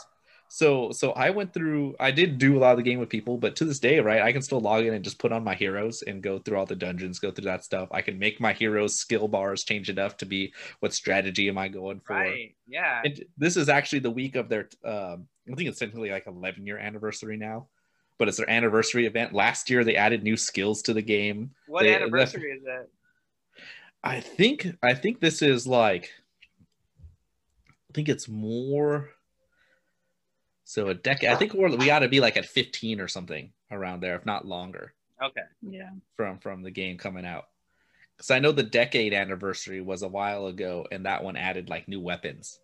[0.49, 3.38] So so I went through I did do a lot of the game with people,
[3.38, 5.55] but to this day, right, I can still log in and just put on my
[5.55, 7.89] heroes and go through all the dungeons, go through that stuff.
[7.91, 11.67] I can make my heroes skill bars change enough to be what strategy am I
[11.67, 12.13] going for.
[12.15, 12.55] right.
[12.67, 13.01] Yeah.
[13.03, 16.65] And this is actually the week of their um I think it's technically like 11
[16.65, 17.67] year anniversary now.
[18.17, 19.33] But it's their anniversary event.
[19.33, 21.51] Last year they added new skills to the game.
[21.67, 22.89] what they- anniversary is it?
[24.03, 26.10] I think I think this is like
[27.89, 29.10] I think it's more
[30.67, 31.30] so a decade.
[31.30, 34.25] I think we're, we got to be like at 15 or something around there, if
[34.25, 35.41] not longer, Okay.
[35.62, 35.89] Yeah.
[36.17, 37.45] from from the game coming out.
[38.17, 41.88] Because I know the decade anniversary was a while ago, and that one added like
[41.88, 42.60] new weapons.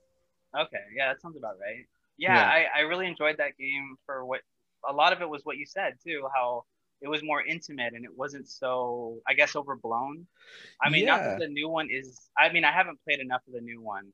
[0.57, 0.83] Okay.
[0.93, 1.85] Yeah, that sounds about right.
[2.17, 2.45] Yeah, Yeah.
[2.45, 4.41] I, I really enjoyed that game for what
[4.87, 6.65] a lot of it was what you said too, how
[7.01, 10.27] it was more intimate and it wasn't so I guess overblown.
[10.81, 13.53] I mean not that the new one is I mean I haven't played enough of
[13.53, 14.11] the new one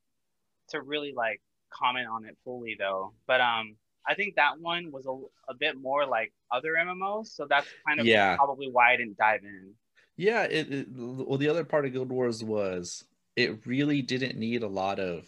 [0.70, 3.14] to really like comment on it fully though.
[3.28, 3.76] But um
[4.08, 8.00] I think that one was a, a bit more like other MMOs, so that's kind
[8.00, 8.36] of Yeah.
[8.38, 9.74] probably why I didn't dive in.
[10.18, 13.04] Yeah, it, it well the other part of Guild Wars was
[13.36, 15.26] it really didn't need a lot of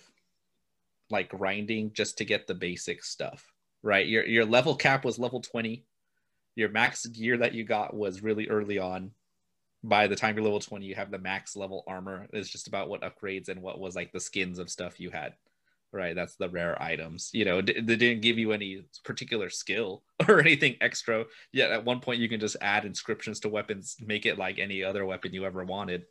[1.10, 3.46] like grinding just to get the basic stuff,
[3.84, 4.08] right?
[4.08, 5.86] Your your level cap was level 20.
[6.56, 9.12] Your max gear that you got was really early on.
[9.84, 12.28] By the time you're level 20, you have the max level armor.
[12.34, 15.34] It's just about what upgrades and what was like the skins of stuff you had.
[15.94, 17.32] Right, that's the rare items.
[17.34, 21.26] You know, d- they didn't give you any particular skill or anything extra.
[21.52, 24.84] Yet at one point you can just add inscriptions to weapons, make it like any
[24.84, 26.06] other weapon you ever wanted.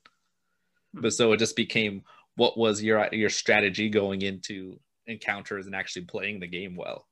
[0.95, 1.01] Hmm.
[1.01, 2.03] But so it just became
[2.37, 7.07] what was your your strategy going into encounters and actually playing the game well.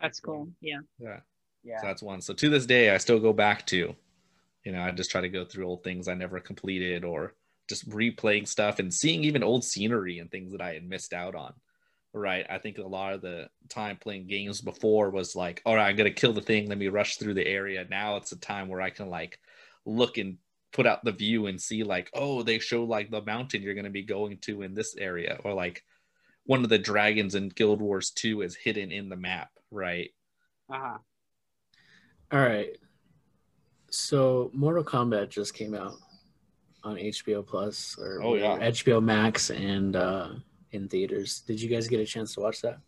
[0.00, 0.48] That's cool.
[0.60, 0.80] Yeah.
[0.98, 1.20] Yeah.
[1.64, 1.80] Yeah.
[1.80, 2.20] So that's one.
[2.20, 3.94] So to this day, I still go back to,
[4.64, 7.34] you know, I just try to go through old things I never completed or
[7.68, 11.34] just replaying stuff and seeing even old scenery and things that I had missed out
[11.34, 11.52] on.
[12.14, 12.44] Right.
[12.50, 15.96] I think a lot of the time playing games before was like, all right, I'm
[15.96, 16.68] going to kill the thing.
[16.68, 17.86] Let me rush through the area.
[17.88, 19.38] Now it's a time where I can like
[19.86, 20.36] look and
[20.72, 23.84] put out the view and see like, oh, they show like the mountain you're going
[23.84, 25.38] to be going to in this area.
[25.42, 25.82] Or like
[26.44, 29.48] one of the dragons in Guild Wars 2 is hidden in the map.
[29.70, 30.10] Right.
[30.70, 30.98] Uh-huh.
[32.30, 32.76] All right.
[33.90, 35.94] So Mortal Kombat just came out
[36.84, 38.58] on HBO Plus or Oh, yeah.
[38.58, 40.28] HBO Max and uh,
[40.72, 41.40] in theaters.
[41.46, 42.78] Did you guys get a chance to watch that?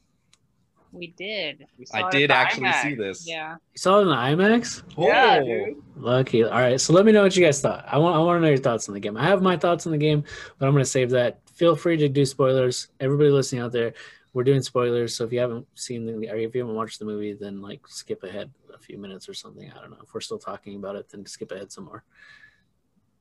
[0.92, 1.66] We did.
[1.76, 2.82] We saw I it did actually IMAX.
[2.82, 3.26] see this.
[3.28, 3.54] Yeah.
[3.54, 4.82] You saw it in the IMAX?
[4.96, 5.44] Yeah, Oh.
[5.44, 5.82] dude.
[5.96, 6.44] Lucky.
[6.44, 6.80] All right.
[6.80, 7.84] So let me know what you guys thought.
[7.88, 9.16] I want I want to know your thoughts on the game.
[9.16, 10.22] I have my thoughts on the game,
[10.58, 11.40] but I'm going to save that.
[11.52, 12.88] Feel free to do spoilers.
[13.00, 13.92] Everybody listening out there,
[14.34, 15.16] we're doing spoilers.
[15.16, 17.80] So if you haven't seen the or if you haven't watched the movie, then like
[17.88, 19.68] skip ahead a few minutes or something.
[19.76, 19.98] I don't know.
[20.00, 22.04] If we're still talking about it, then skip ahead some more.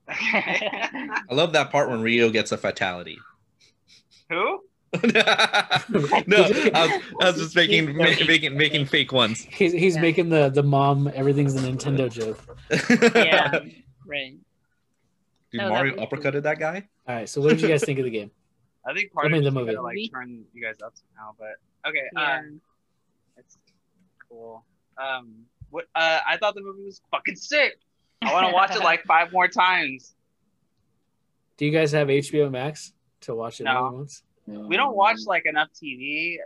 [0.10, 3.18] I love that part when Rio gets a fatality.
[4.30, 4.62] Who?
[5.04, 9.42] no, I was, I was just making ma- making making fake ones.
[9.50, 10.02] He's he's Yeah.
[10.02, 12.40] making the the mom everything's a Nintendo joke.
[13.16, 13.60] Yeah.
[14.06, 14.36] right.
[15.52, 16.42] Dude, No, that Mario was cool.
[16.42, 16.88] that guy.
[17.08, 17.28] All right.
[17.30, 18.30] So what did you guys think of the game?
[18.86, 19.74] I think part I mean, of the movie.
[19.74, 21.56] gonna, like turn you guys up somehow, but
[21.90, 22.04] okay.
[22.16, 22.38] Yeah.
[22.40, 22.62] Um,
[23.38, 23.58] it's
[24.30, 24.64] cool.
[24.98, 25.34] Um,
[25.72, 25.86] what?
[25.96, 27.80] Uh, I thought the movie was fucking sick.
[28.26, 30.14] I want to watch it like five more times.
[31.58, 33.74] Do you guys have HBO Max to watch it No.
[33.74, 34.24] more than once?
[34.70, 36.38] We don't watch like enough TV,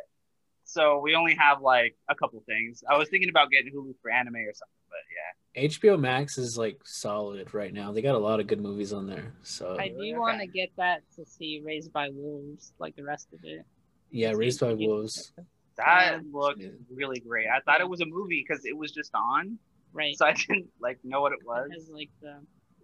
[0.64, 2.84] so we only have like a couple things.
[2.90, 5.68] I was thinking about getting Hulu for anime or something, but yeah.
[5.70, 7.92] HBO Max is like solid right now.
[7.92, 9.34] They got a lot of good movies on there.
[9.42, 10.14] So I do Okay.
[10.18, 13.66] want to get that to see Raised by Wolves, like the rest of it.
[14.12, 15.34] yeah, Raised by Wolves.
[15.78, 16.20] That Yeah.
[16.32, 17.48] looked really great.
[17.48, 19.58] I thought it was a movie because it was just on,
[19.98, 20.16] Right.
[20.18, 21.68] so I didn't like know what it was.
[21.72, 22.36] It has like the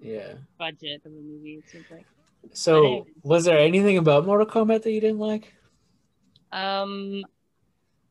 [0.01, 0.33] Yeah.
[0.57, 1.61] budget of a movie.
[1.63, 2.05] It seems like.
[2.53, 3.13] So anyways.
[3.23, 5.53] was there anything about Mortal Kombat that you didn't like?
[6.51, 7.23] Um.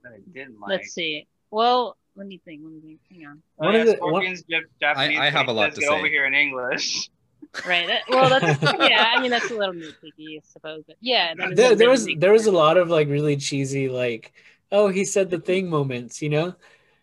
[0.03, 0.71] That I didn't like.
[0.71, 1.27] Let's see.
[1.51, 2.63] Well, let me think.
[2.65, 3.01] Let me think.
[3.11, 3.43] Hang on.
[3.59, 5.19] Oh, One yeah, of the- Scorpion's Jap- Japanese.
[5.19, 7.09] I have a but he lot says to get over here in English.
[7.67, 7.87] Right.
[7.87, 9.13] That, well, that's yeah.
[9.15, 10.85] I mean, that's a little nitpicky, I suppose.
[10.87, 13.37] But yeah, that is a There, there was there was a lot of like really
[13.37, 14.33] cheesy like
[14.71, 16.55] oh he said the thing moments, you know?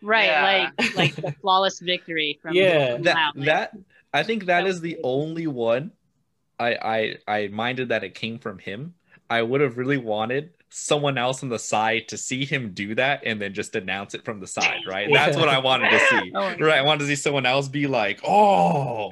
[0.01, 0.69] Right, Yeah.
[0.77, 2.95] like like the flawless victory from Yeah.
[2.95, 3.77] from That like- that
[4.13, 5.01] I think that That is the good.
[5.03, 5.91] only one
[6.59, 8.93] I I I minded that it came from him.
[9.29, 13.21] I would have really wanted someone else on the side to see him do that
[13.25, 15.09] and then just announce it from the side, right?
[15.13, 16.31] That's what I wanted to see.
[16.35, 19.09] Oh, Right, I wanted to see someone else be like, "Oh,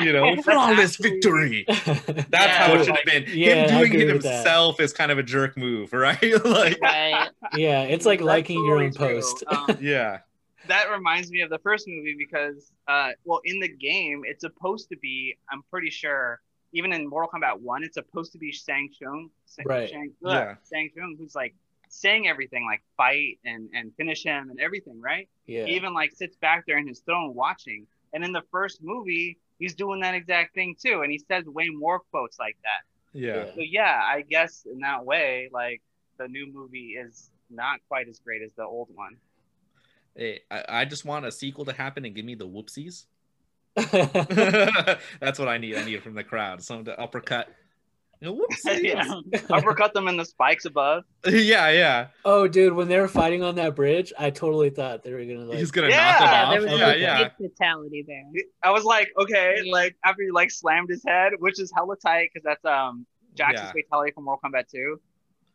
[0.00, 3.24] you know, That's flawless actually- victory." That's Yeah, how it should have been.
[3.28, 6.20] Yeah, him doing it himself is kind of a jerk move, right?
[6.44, 7.28] like, right.
[7.54, 9.44] yeah, it's like That's liking your own post.
[9.46, 10.18] Um, yeah,
[10.66, 14.88] that reminds me of the first movie because, uh, well, in the game, it's supposed
[14.90, 15.36] to be.
[15.50, 16.40] I'm pretty sure,
[16.72, 19.30] even in Mortal Kombat One, it's supposed to be Shang Tsung.
[19.46, 19.88] Sa- Right.
[19.88, 20.30] Shang, Yeah.
[20.32, 20.54] yeah.
[20.70, 21.54] Shang Tsung, who's like
[21.88, 25.28] saying everything, like fight and and finish him and everything, right?
[25.46, 25.64] yeah.
[25.66, 27.86] He even like sits back there in his throne watching.
[28.14, 31.68] And in the first movie, he's doing that exact thing too, and he says way
[31.68, 33.18] more quotes like that.
[33.18, 33.44] yeah.
[33.54, 35.80] So yeah, I guess in that way, like
[36.18, 39.16] the new movie is not quite as great as the old one.
[40.16, 43.06] Hey, I, I just want a sequel to happen and give me the whoopsies.
[43.92, 44.98] Yeah.
[45.20, 45.76] That's what I need.
[45.76, 46.62] I need it from the crowd.
[46.62, 47.48] Someone to uppercut.
[48.20, 48.44] You.
[48.80, 49.20] Yeah.
[49.50, 51.04] Uppercut them in the spikes above.
[51.24, 52.08] yeah, yeah.
[52.24, 55.44] oh, dude, when they were fighting on that bridge, I totally thought they were gonna
[55.44, 55.58] like.
[55.58, 56.18] He's gonna Yeah.
[56.18, 56.72] knock Yeah, him there off.
[56.72, 57.28] was Yeah, a yeah.
[57.38, 58.24] big fatality there.
[58.64, 62.30] I was like, okay, like after he like slammed his head, which is hella tight
[62.34, 63.06] because that's um
[63.36, 63.82] Jackson's Yeah.
[63.84, 65.00] fatality from Mortal Kombat 2.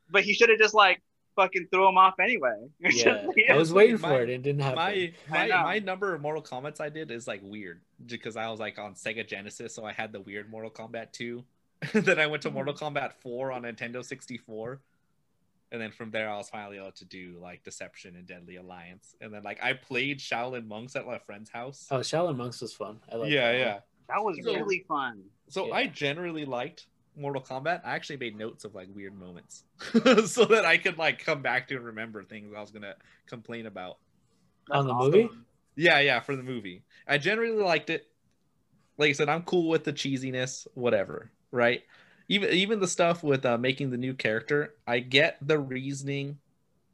[0.09, 1.01] But he should have just like
[1.36, 2.68] fucking threw him off anyway.
[2.80, 4.30] yeah, I was was- waiting my- for it.
[4.30, 4.76] It didn't happen.
[4.78, 8.60] My my, my number of Mortal Kombat's I did is like weird because I was
[8.60, 11.44] like on Sega Genesis, so I had the weird Mortal Kombat 2.
[11.94, 12.56] then I went to mm-hmm.
[12.56, 14.80] Mortal Kombat 4 on Nintendo 64.
[15.72, 19.16] and then from there I was finally able to do like Deception and Deadly Alliance,
[19.22, 21.88] and then like I played Shaolin Monks at my friend's house.
[21.92, 23.00] Oh, Shaolin Monks was fun.
[23.12, 23.80] I like yeah, that yeah.
[24.10, 25.24] That was So- really fun.
[25.50, 25.74] So Yeah.
[25.74, 27.82] I generally liked Mortal Kombat.
[27.86, 29.64] I actually made notes of like weird moments
[30.26, 32.95] so that I could like come back to and remember things I was gonna
[33.28, 33.97] complain about.
[34.72, 35.30] On That's the movie?
[35.76, 36.84] Yeah, yeah, for the movie.
[37.07, 38.07] I generally liked it.
[38.97, 41.84] Like I said, I'm cool with the cheesiness, whatever, right?
[42.30, 46.38] Even even the stuff with uh, making the new character, I get the reasoning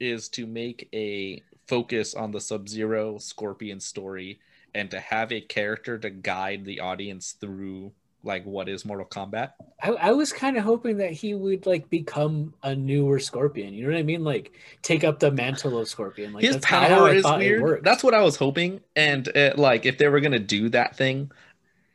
[0.00, 4.40] is to make a focus on the Sub-Zero Scorpion story
[4.74, 7.92] and to have a character to guide the audience through
[8.22, 9.52] like what is Mortal Kombat.
[9.82, 13.72] I, I was kind of hoping that he would like become a newer Scorpion.
[13.72, 14.24] You know what I mean?
[14.24, 14.52] Like
[14.82, 16.32] take up the mantle of Scorpion.
[16.32, 17.84] Like His that's kinda how power is weird.
[17.84, 18.80] That's what I was hoping.
[18.94, 21.32] And uh, like if they were gonna do that thing,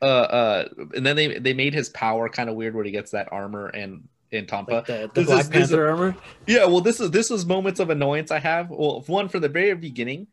[0.01, 3.11] uh, uh, and then they they made his power kind of weird where he gets
[3.11, 4.69] that armor and in Tonfa.
[4.69, 6.15] like the, the Black is- Panther armor.
[6.47, 8.69] Yeah, well, this is this is moments of annoyance I have.
[8.69, 10.27] Well, one for the very beginning,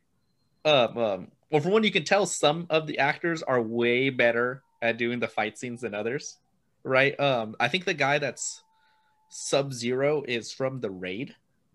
[0.65, 4.63] um, um, well, for one, you can tell some of the actors are way better
[4.83, 6.37] at doing the fight scenes than others,
[6.85, 7.19] right?
[7.19, 8.63] Um, I think the guy that's
[9.31, 11.35] Sub Zero is from the Raid,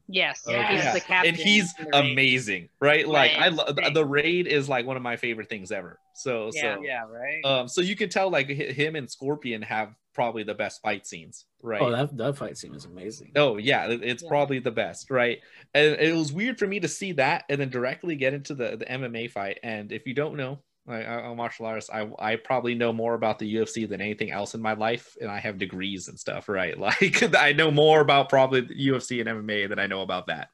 [0.10, 0.72] Yes, Yeah.
[0.72, 1.30] he's the captain.
[1.34, 2.12] and he's in the raid.
[2.14, 3.06] amazing, right?
[3.06, 3.54] Like I Right.
[3.54, 6.00] love the Raid is like one of my favorite things ever.
[6.14, 6.76] So Yeah.
[6.76, 7.42] so Yeah, right.
[7.44, 11.06] um, so you can tell like hi- him and Scorpion have probably the best fight
[11.06, 11.82] scenes, right?
[11.82, 13.34] Oh, that that fight scene is amazing.
[13.36, 14.30] Oh yeah, it- it's Yeah.
[14.30, 15.42] probably the best, right?
[15.74, 18.78] And it was weird for me to see that and then directly get into the
[18.78, 19.60] the MMA fight.
[19.62, 21.90] And if you don't know, I, I- I'm a martial artist.
[21.94, 25.30] I I probably know more about the UFC than anything else in my life, and
[25.30, 26.78] I have degrees and stuff, right?
[26.78, 30.50] Like I know more about probably the UFC and MMA than I know about that.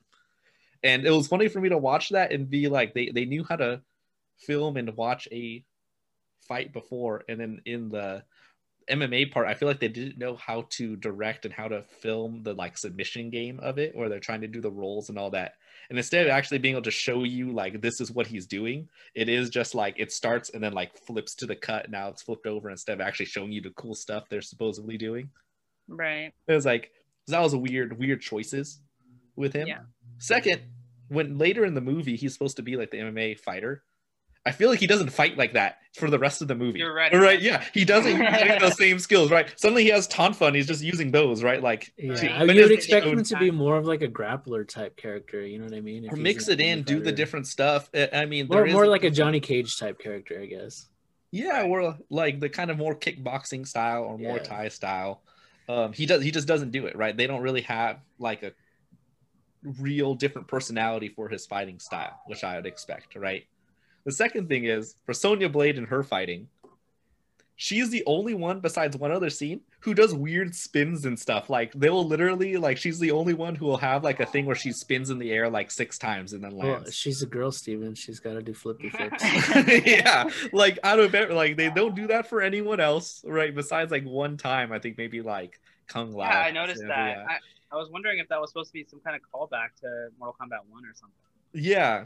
[0.83, 3.43] And it was funny for me to watch that and be like, they they knew
[3.47, 3.81] how to
[4.37, 5.63] film and watch a
[6.47, 8.23] fight before, and then in the
[8.89, 12.43] MMA part, I feel like they didn't know how to direct and how to film
[12.43, 15.29] the like submission game of it, where they're trying to do the rolls and all
[15.31, 15.53] that.
[15.89, 18.87] And instead of actually being able to show you like this is what he's doing,
[19.15, 21.89] it is just like it starts and then like flips to the cut.
[21.89, 25.29] Now it's flipped over instead of actually showing you the cool stuff they're supposedly doing.
[25.87, 26.31] Right.
[26.47, 26.91] It was like
[27.27, 28.79] that was a weird, weird choices
[29.35, 29.67] with him.
[29.67, 29.81] Yeah.
[30.19, 30.61] Second,
[31.09, 33.83] when later in the movie he's supposed to be like the MMA fighter,
[34.45, 36.79] I feel like he doesn't fight like that for the rest of the movie.
[36.79, 37.13] You're right.
[37.13, 39.47] Right, yeah, he doesn't use any those same skills, right?
[39.57, 41.61] Suddenly he has Tonfa and he's just using those, right?
[41.63, 42.31] Like, Yeah, Right.
[42.31, 45.45] I- but you would expect him to be more of like a grappler type character.
[45.45, 46.03] You know what I mean?
[46.05, 47.89] If or mix it in, MMA do the different stuff.
[47.93, 50.87] I- I mean, More, there is more like a Johnny Cage type character, I guess.
[51.31, 54.43] yeah, or like the kind of more kickboxing style or more Yeah.
[54.43, 55.21] Thai style.
[55.69, 57.15] Um, he does, he just doesn't do it, right?
[57.15, 58.51] They don't really have like a
[59.79, 63.45] real different personality for his fighting style, which I would expect, right?
[64.05, 66.47] The second thing is for Sonya Blade and her fighting,
[67.55, 71.49] she's the only one besides one other scene who does weird spins and stuff.
[71.49, 74.45] Like they will literally like she's the only one who will have like a thing
[74.45, 76.93] where she spins in the air like six times and then Well, lands.
[76.93, 77.95] she's a girl, Steven.
[77.95, 79.23] She's got to do flippy flips.
[79.85, 83.53] yeah, like out of it, like they don't do that for anyone else, right?
[83.53, 86.25] Besides like one time, I think maybe like Kung Lao.
[86.29, 87.17] Yeah, I noticed that.
[87.17, 87.25] Yeah.
[87.29, 87.37] I,
[87.71, 90.35] I was wondering if that was supposed to be some kind of callback to Mortal
[90.39, 91.15] Kombat 1 or something.
[91.53, 92.05] Yeah.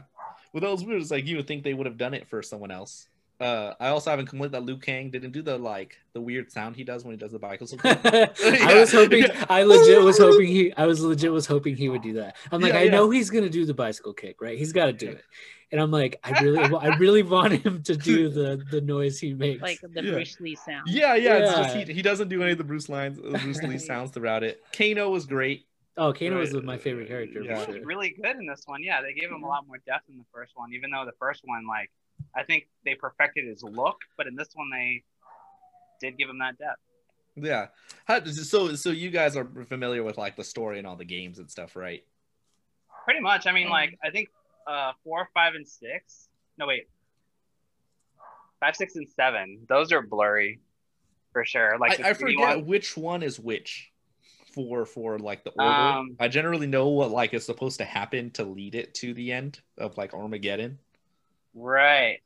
[0.52, 1.00] Well, that was weird.
[1.02, 3.08] It's like you would think they would have done it for someone else.
[3.40, 6.74] Uh, I also haven't completed that Liu Kang didn't do the like the weird sound
[6.74, 7.68] he does when he does the bicycle.
[7.84, 9.26] I was hoping.
[9.48, 10.72] I legit was hoping he.
[10.74, 12.34] I was legit was hoping he would do that.
[12.50, 12.90] I'm like, Yeah, I yeah.
[12.90, 14.58] know he's gonna do the bicycle kick, right?
[14.58, 15.24] He's got to do it.
[15.70, 19.34] And I'm like, I really, I really want him to do the the noise he
[19.34, 19.62] makes.
[19.62, 20.12] Like the Yeah.
[20.14, 20.88] Bruce Lee sound.
[20.88, 21.36] yeah, yeah.
[21.36, 24.10] It's just he, he doesn't do any of the Bruce lines, the Bruce Lee sounds
[24.10, 24.60] throughout it.
[24.76, 25.66] Kano was great.
[25.98, 27.64] Oh, Kano was my favorite character Yeah.
[27.66, 28.82] He was really good in this one.
[28.82, 31.16] Yeah, they gave him a lot more depth in the first one, even though the
[31.18, 31.90] first one, like,
[32.34, 35.02] I think they perfected his look, but in this one, they
[36.00, 36.80] did give him that depth.
[37.36, 37.66] Yeah.
[38.06, 41.38] How, so so you guys are familiar with like the story and all the games
[41.38, 42.04] and stuff, right?
[43.04, 43.46] Pretty much.
[43.46, 43.70] I mean, Mm.
[43.70, 44.28] like, I think
[44.66, 46.28] uh, four, five, and six.
[46.58, 46.88] No, wait.
[48.60, 49.66] Five, six, and seven.
[49.68, 50.60] Those are blurry
[51.32, 51.78] for sure.
[51.78, 52.66] Like, I, I forget one.
[52.66, 53.87] which one is which
[54.58, 55.70] for for like the order.
[55.70, 59.32] Um, I generally know what like is supposed to happen to lead it to the
[59.32, 60.78] end of like Armageddon.
[61.54, 62.18] Right.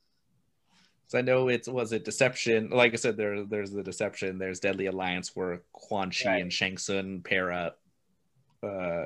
[1.07, 2.69] So I know it's was it Deception.
[2.71, 4.39] Like I said, there there's the Deception.
[4.39, 6.41] There's Deadly Alliance where Quan Chi Right.
[6.41, 7.79] and Shang Tsung pair up,
[8.63, 9.05] uh,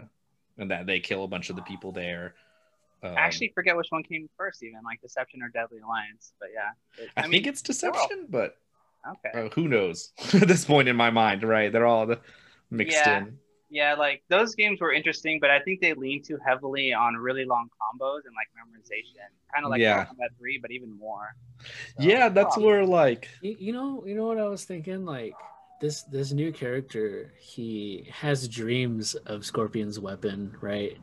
[0.57, 2.35] and that they kill a bunch of the people there.
[3.03, 6.33] Um, I actually forget which one came first, even like Deception or Deadly Alliance.
[6.39, 8.57] But yeah, it- I, mean, think it's Deception, but
[9.07, 9.45] okay.
[9.45, 11.71] uh, who knows at this point in my mind, right?
[11.71, 12.19] They're all the
[12.69, 13.17] mixed Yeah.
[13.17, 13.39] in.
[13.69, 17.43] Yeah, like those games were interesting, but I think they lean too heavily on really
[17.43, 19.95] long combos and like memorization, kind of like Yeah.
[19.95, 21.35] Mortal Kombat 3, but even more.
[21.97, 25.05] So, Yeah, that's oh, where like You, you know, you know what I was thinking?
[25.05, 25.33] Like,
[25.81, 30.97] this this new character he has dreams of Scorpion's weapon, right?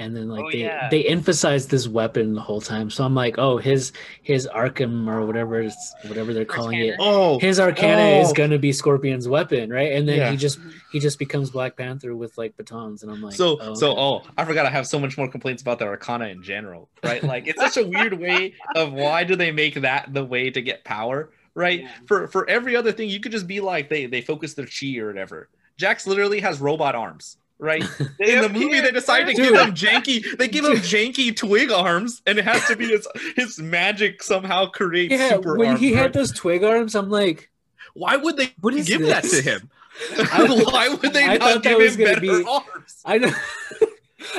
[0.00, 0.88] And then like Oh, they yeah.
[0.90, 2.88] they emphasize this weapon the whole time.
[2.90, 3.92] So I'm like, oh, his
[4.22, 6.96] his Arkham or whatever it's whatever they're calling it.
[6.98, 8.32] Oh, His Arcana is Oh.
[8.32, 9.92] gonna be Scorpion's weapon, right?
[9.92, 10.30] And then Yeah.
[10.30, 10.58] he just
[10.90, 14.00] he just becomes Black Panther with like batons, and I'm like, so oh, so okay.
[14.00, 17.22] oh i forgot i have so much more complaints about the arcana in general right
[17.22, 20.60] like it's such a weird way of why do they make that the way to
[20.62, 21.88] get power right Yeah.
[22.06, 24.96] for for every other thing you could just be like they they focus their chi
[24.98, 27.84] or whatever jax literally has robot arms right
[28.18, 31.70] They in the movie they decide to give him janky they give him janky twig
[31.70, 33.06] arms and it has to be his
[33.36, 37.50] his magic somehow creates yeah, super when arms he had those twig arms, I'm like,
[37.94, 39.70] why would they what is give that to him
[40.18, 43.32] I- why would they I not thought that give him better be- arms I know.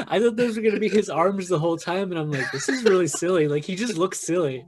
[0.07, 2.69] I thought those were gonna be his arms the whole time, and I'm like, this
[2.69, 3.47] is really silly.
[3.47, 4.63] Like he just looks silly.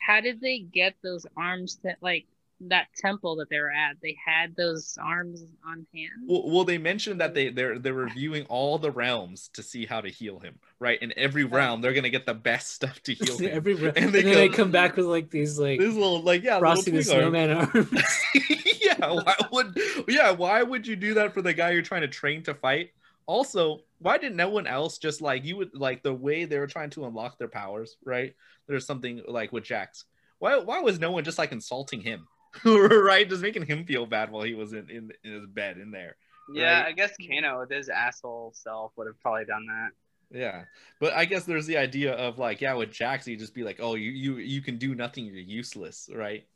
[0.00, 2.24] How did they get those arms that like
[2.68, 3.96] that temple that they were at?
[4.02, 6.12] They had those arms on hand.
[6.26, 7.54] Well, well, they mentioned that they mm.
[7.54, 10.58] they're they're reviewing all the realms to see how to heal him.
[10.78, 13.50] Right, in every realm, they're gonna get the best stuff to heal him.
[13.52, 16.22] Every and, And then they they go- come back with like these like This little
[16.22, 17.74] like yeah, Frosty the little twig Snowman arms.
[17.74, 17.90] arm.
[18.80, 22.08] yeah, why would yeah why would you do that for the guy you're trying to
[22.08, 22.90] train to fight?
[23.26, 26.66] Also, why didn't no one else just like you would like the way they were
[26.66, 27.96] trying to unlock their powers?
[28.04, 28.34] Right,
[28.66, 30.04] there's something like with Jax.
[30.38, 32.26] Why why was no one just like insulting him?
[32.64, 35.90] right, just making him feel bad while he was in in, in his bed in
[35.90, 36.16] there.
[36.52, 36.88] Yeah, Right.
[36.88, 39.90] I guess Kano with his asshole self would have probably done that.
[40.30, 40.64] Yeah,
[41.00, 43.78] but I guess there's the idea of like, yeah, with Jax, you just be like,
[43.80, 46.46] oh, you you you can do nothing, you're useless, right?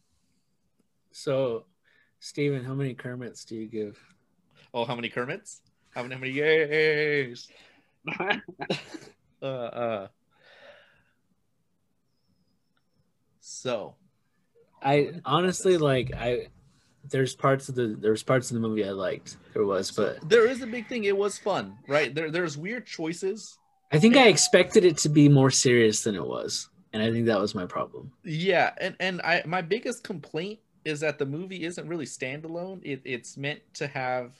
[1.12, 1.64] So,
[2.20, 3.98] Steven, how many Kermits do you give?
[4.74, 5.60] Oh, how many Kermits?
[5.94, 7.48] How many how many years?
[9.40, 10.08] Uh, uh.
[13.40, 13.94] So,
[14.82, 16.48] I honestly like I.
[17.10, 19.36] There's parts of the there's parts of the movie I liked.
[19.54, 21.04] There was, but there is a big thing.
[21.04, 22.14] It was fun, right?
[22.14, 23.58] There there's weird choices.
[23.90, 27.26] I think I expected it to be more serious than it was, and I think
[27.26, 28.12] that was my problem.
[28.24, 32.80] Yeah, and and I my biggest complaint is that the movie isn't really standalone.
[32.82, 34.32] It it's meant to have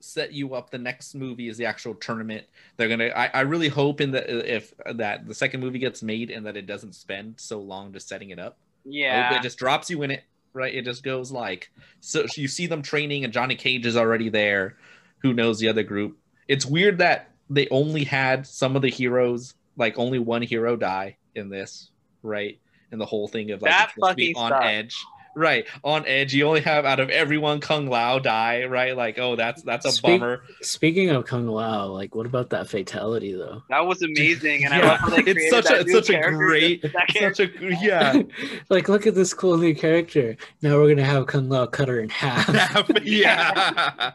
[0.00, 0.70] set you up.
[0.70, 2.46] The next movie is the actual tournament.
[2.76, 3.08] They're gonna.
[3.08, 6.56] I, I really hope in that if that the second movie gets made and that
[6.56, 8.58] it doesn't spend so long just setting it up.
[8.86, 9.36] Yeah.
[9.36, 10.24] it just drops you in it.
[10.52, 11.70] Right, it just goes like
[12.00, 12.24] so.
[12.34, 14.76] You see them training, and Johnny Cage is already there.
[15.18, 16.16] Who knows the other group?
[16.48, 21.18] It's weird that they only had some of the heroes, like only one hero die
[21.34, 21.90] in this,
[22.22, 22.58] right?
[22.90, 24.64] And the whole thing of like That it's to be fucking on sucked.
[24.64, 24.96] edge,
[25.36, 25.66] right?
[25.84, 26.34] On edge.
[26.34, 28.96] You only have out of everyone Kung Lao die, right?
[28.96, 30.42] Like, oh, that's that's a Speak- bummer.
[30.62, 33.62] Speaking of Kung Lao, like what about that fatality though?
[33.68, 36.10] That was amazing, and I Yeah, love how they it's created such a it's such
[36.10, 37.44] a great such character.
[37.44, 38.22] a yeah
[38.70, 40.36] like look at this cool new character.
[40.62, 42.90] Now we're gonna have Kung Lao cut her in half.
[43.04, 44.12] yeah.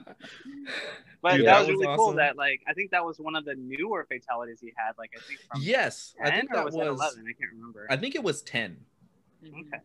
[1.24, 2.14] But Dude, that that was was really cool.
[2.14, 4.94] That like I think that was one of the newer fatalities he had.
[4.98, 6.88] Like I think from yes, I 10 think or that was, was.
[6.88, 7.26] eleven.
[7.30, 7.86] I can't remember.
[7.92, 8.78] I think it was ten.
[9.46, 9.84] okay.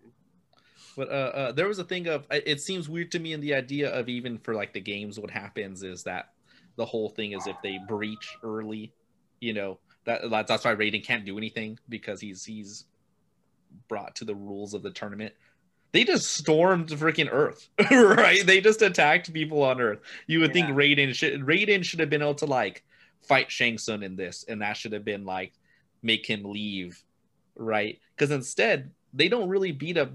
[0.96, 3.54] But uh, uh, there was a thing of it seems weird to me in the
[3.54, 6.30] idea of even for like the games, what happens is that
[6.76, 8.92] the whole thing is if they breach early,
[9.40, 12.86] you know that that's why Raiden can't do anything because he's he's
[13.88, 15.34] brought to the rules of the tournament.
[15.92, 18.44] They just stormed freaking Earth, right?
[18.44, 20.00] They just attacked people on Earth.
[20.26, 22.84] You would think Raiden should Raiden should have been able to like
[23.22, 25.52] fight Shang Tsung in this, and that should have been like
[26.02, 27.02] make him leave,
[27.54, 27.98] right?
[28.14, 30.10] Because instead they don't really beat a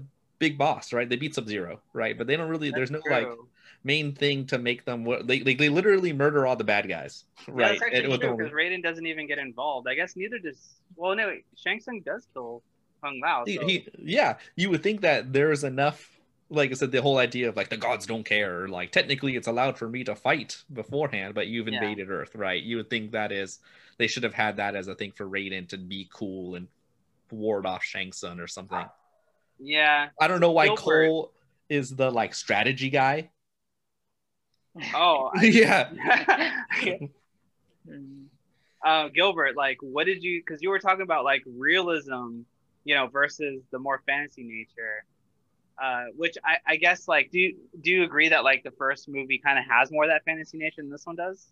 [0.46, 1.08] big boss, right?
[1.08, 2.18] They beat Sub Zero, right?
[2.18, 2.70] But they don't really.
[2.70, 3.38] there's no That's like
[3.84, 4.98] main thing to make them.
[5.24, 7.68] They they, they literally murder all the bad guys, Yeah, right?
[7.70, 9.86] that's actually And with true only- because Raiden doesn't even get involved.
[9.88, 10.58] I guess neither does.
[10.96, 11.26] Well, no,
[11.56, 12.62] Shang Tsung does kill
[13.02, 13.44] Kung Lao.
[13.46, 16.08] so- he- yeah, you would think that there's enough.
[16.50, 18.68] Like I said, the whole idea of like the gods don't care.
[18.68, 21.76] Like technically, it's allowed for me to fight beforehand, but you've Yeah.
[21.80, 22.62] invaded Earth, right?
[22.62, 23.60] You would think that is
[23.96, 26.66] they should have had that as a thing for Raiden to be cool and
[27.30, 28.84] ward off Shang Tsung or something.
[29.62, 30.08] Yeah.
[30.20, 30.80] I don't know why Gilbert.
[30.80, 31.32] Cole
[31.68, 33.30] is the like strategy guy.
[34.94, 35.90] Oh, I- yeah,
[38.84, 40.40] uh, Gilbert, like, what did you?
[40.44, 42.40] Because you were talking about like realism,
[42.84, 45.04] you know, versus the more fantasy nature.
[45.82, 49.08] Uh, which I, I guess like, do you do you agree that like the first
[49.08, 51.48] movie kind of has more of that fantasy nature than this one does?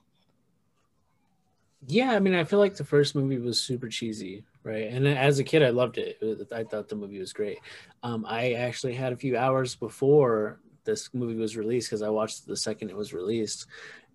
[1.86, 4.88] Yeah, I mean, I feel like the first movie was super cheesy, right?
[4.92, 6.18] And as a kid, I loved it.
[6.20, 7.58] It I thought the movie was great.
[8.02, 12.40] Um, I actually had a few hours before this movie was released because I watched
[12.40, 13.66] it the second it was released,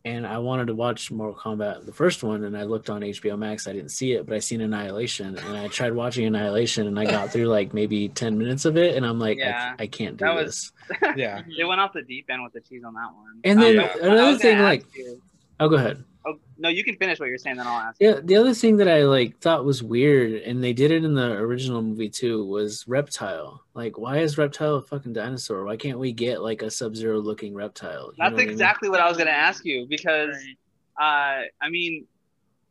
[0.04, 3.38] and I wanted to watch Mortal Kombat, the first one, and I looked on HBO
[3.38, 3.68] Max.
[3.68, 7.06] I didn't see it, but I seen Annihilation, and I tried watching Annihilation, and I
[7.06, 9.76] got through like maybe ten minutes of it, and I'm like, Yeah.
[9.80, 10.72] I, I can't do That this.
[11.16, 11.42] Yeah.
[11.58, 13.42] it went off the deep end with the cheese on that one.
[13.44, 15.22] And then Um, I- I another was gonna thing, like- ask you-
[15.60, 16.04] Oh, go ahead.
[16.58, 17.98] No, you can finish what you're saying, then I'll ask.
[18.00, 21.14] Yeah, the other thing that I like thought was weird, and they did it in
[21.14, 23.62] the original movie too, was reptile.
[23.74, 25.66] Like, why is reptile a fucking dinosaur?
[25.66, 28.12] Why can't we get like a sub-zero looking reptile?
[28.16, 28.50] You know That's what I mean?
[28.52, 30.36] exactly what I was gonna ask you because
[30.98, 31.42] Right.
[31.42, 32.08] uh, I mean,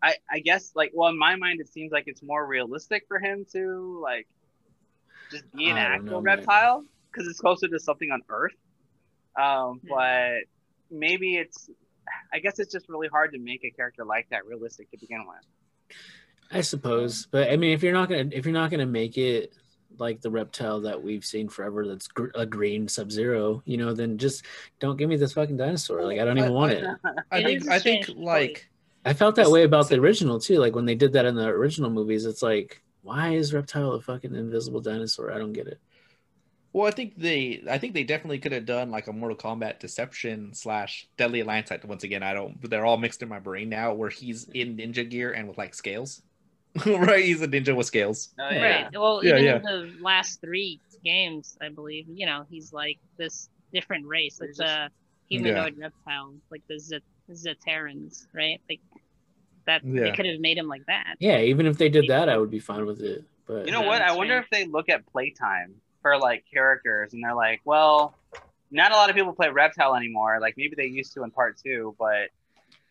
[0.03, 3.19] I I guess like well in my mind it seems like it's more realistic for
[3.19, 4.27] him to like
[5.31, 8.53] just be an actual know, reptile because it's closer to something on Earth.
[9.41, 10.45] Um, but
[10.91, 11.69] maybe it's
[12.33, 15.25] I guess it's just really hard to make a character like that realistic to begin
[15.27, 15.97] with.
[16.51, 19.53] I suppose, but I mean, if you're not gonna if you're not gonna make it
[19.99, 24.19] like the reptile that we've seen forever, that's gr- a green Sub-Zero, you know, then
[24.19, 24.45] just
[24.81, 26.05] don't give me this fucking dinosaur.
[26.05, 26.85] Like, I don't even want it.
[27.31, 28.69] I think is a I think like
[29.05, 30.59] I felt that way about the original too.
[30.59, 34.01] Like when they did that in the original movies, it's like, why is reptile a
[34.01, 35.33] fucking invisible dinosaur?
[35.33, 35.79] I don't get it.
[36.75, 39.79] Well I think they I think they definitely could have done like a Mortal Kombat
[39.79, 41.71] Deception slash Deadly Alliance.
[41.71, 44.77] Like, Once again, I don't they're all mixed in my brain now where he's in
[44.77, 46.21] ninja gear and with like scales.
[46.87, 48.35] right, he's a ninja with scales.
[48.39, 48.89] Oh, Right.
[48.93, 49.57] Well, Yeah, even yeah.
[49.57, 54.41] in the last three games, I believe, you know, he's like this different race.
[54.41, 54.91] It's a
[55.29, 56.99] humanoid reptile, like the Z-
[57.31, 58.61] Zaterrans, right?
[58.69, 58.81] Like
[59.67, 59.83] that.
[59.85, 60.15] They Yeah.
[60.17, 61.15] could have made him like that.
[61.21, 63.25] Yeah, even if they did that, I would be fine with it.
[63.47, 64.03] But You know what?
[64.03, 68.15] I wonder if they look at playtime for like characters and they're like, well,
[68.71, 70.39] not a lot of people play Reptile anymore.
[70.39, 72.29] Like maybe they used to in part two, but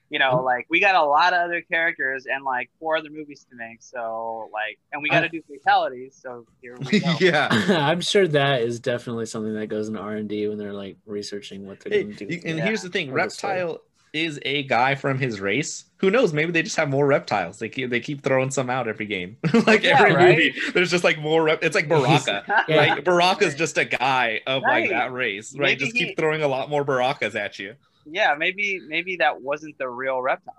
[0.10, 0.44] you know, Mm.
[0.46, 3.84] like we got a lot of other characters and like four other movies to make.
[3.84, 6.18] So like, and we got to do fatalities.
[6.20, 7.16] So here we go.
[7.20, 7.50] yeah.
[7.88, 10.98] I'm sure that is definitely something that goes in R and D when they're like
[11.06, 12.42] researching what they're Hey, going to do.
[12.50, 12.66] and Yeah.
[12.66, 13.50] here's the thing: Or this way.
[13.62, 13.82] Reptile
[14.14, 15.86] is a guy from his race.
[15.98, 16.34] Who knows?
[16.34, 17.58] Maybe they just have more reptiles.
[17.60, 19.38] They keep they keep throwing some out every game.
[19.66, 20.30] like Yeah, every right?
[20.38, 21.44] movie, there's just like more.
[21.44, 22.44] Rep- it's like Baraka.
[22.68, 22.76] Yeah.
[22.76, 25.70] Like Baraka's just a guy of like that race, right?
[25.70, 27.76] Maybe just he- keep throwing a lot more Barakas at you.
[28.06, 30.54] yeah, maybe maybe that wasn't the real Reptile.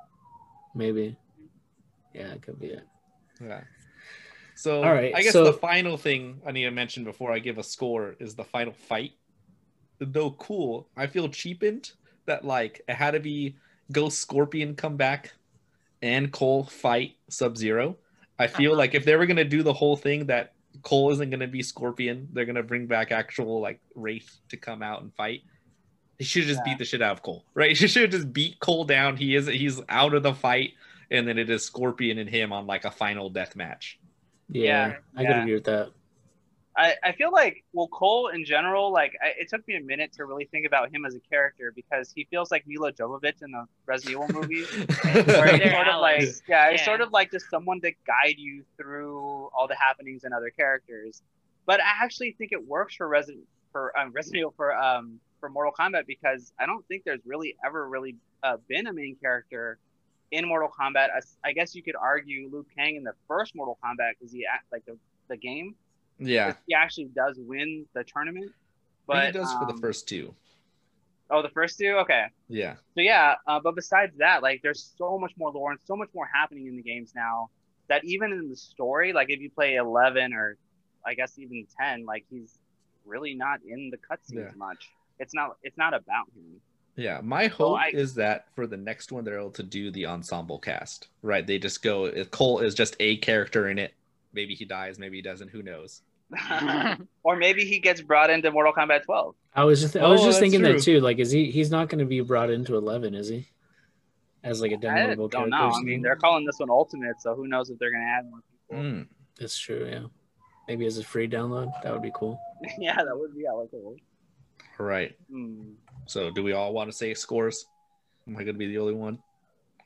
[0.74, 1.16] Maybe.
[2.12, 2.86] Yeah, it could be it.
[3.40, 3.60] Yeah.
[4.56, 7.38] So All right, I guess so- the final thing I need to mention before I
[7.38, 9.12] give a score is the final fight.
[10.00, 11.92] Though cool, I feel cheapened
[12.26, 13.56] that like it had to be
[13.92, 15.32] Ghost Scorpion come back
[16.02, 17.96] and Cole fight Sub Zero.
[18.38, 18.78] I feel Uh-huh.
[18.78, 20.52] like if they were gonna do the whole thing that
[20.82, 25.02] Cole isn't gonna be Scorpion, they're gonna bring back actual like Wraith to come out
[25.02, 25.42] and fight.
[26.18, 26.72] He should just Yeah.
[26.72, 27.76] beat the shit out of Cole, right?
[27.76, 29.16] He should just beat Cole down.
[29.16, 30.72] He is he's out of the fight,
[31.10, 33.98] and then it is Scorpion and him on like a final death match.
[34.48, 35.40] Yeah, Yeah, I could yeah.
[35.42, 35.90] agree with that.
[36.76, 40.12] I, I feel like well Cole in general like I, it took me a minute
[40.14, 43.52] to really think about him as a character because he feels like Milla Jovovich in
[43.52, 44.68] the Resident Evil movies
[45.02, 46.42] where he's sort of like allies.
[46.48, 46.84] yeah, he's Yeah.
[46.84, 51.22] sort of like just someone to guide you through all the happenings and other characters.
[51.66, 55.48] But I actually think it works for Resident for um, Resident Evil for um for
[55.48, 59.78] Mortal Kombat because I don't think there's really ever really uh, been a main character
[60.32, 61.08] in Mortal Kombat.
[61.16, 64.44] As- I guess you could argue Liu Kang in the first Mortal Kombat because he
[64.44, 64.96] act like the
[65.28, 65.74] the game
[66.18, 68.52] Yeah, he actually does win the tournament.
[69.06, 70.34] but he does for the um, first two.
[71.30, 71.96] Oh, the first two.
[72.02, 72.26] Okay.
[72.48, 75.96] Yeah, So yeah, uh, but besides that, like there's so much more lore and so
[75.96, 77.48] much more happening in the games now
[77.88, 80.56] that even in the story, like if you play 11 or
[81.04, 82.58] I guess even 10, like he's
[83.04, 84.50] really not in the cutscenes Yeah.
[84.56, 84.90] much.
[85.18, 85.56] It's not.
[85.62, 86.60] It's not about him.
[86.96, 87.20] yeah.
[87.22, 90.58] My hope I- is that for the next one they're able to do the ensemble
[90.58, 91.08] cast.
[91.22, 91.46] Right?
[91.46, 92.04] They just go.
[92.06, 93.94] If Cole is just a character in it.
[94.34, 94.98] Maybe he dies.
[94.98, 95.48] Maybe he doesn't.
[95.48, 96.02] Who knows?
[97.22, 99.34] or maybe he gets brought into Mortal Kombat 12.
[99.54, 100.72] I was just I was Oh, just thinking true.
[100.74, 101.00] that too.
[101.00, 101.50] Like, is he?
[101.50, 103.46] He's not going to be brought into Eleven, is he?
[104.42, 105.50] As like a downloadable don't character.
[105.50, 105.68] know.
[105.70, 108.28] or I mean, they're calling this one Ultimate, so who knows if they're gonna add
[108.28, 108.84] more people?
[108.84, 109.06] Mm.
[109.38, 109.88] That's true.
[109.90, 110.06] Yeah.
[110.68, 112.38] Maybe as a free download, that would be cool.
[112.78, 113.96] yeah, that would be hella cool.
[114.80, 115.12] All right.
[115.30, 115.72] Hmm.
[116.06, 117.64] So, do we all want to say scores?
[118.26, 119.18] Am I going to be the only one?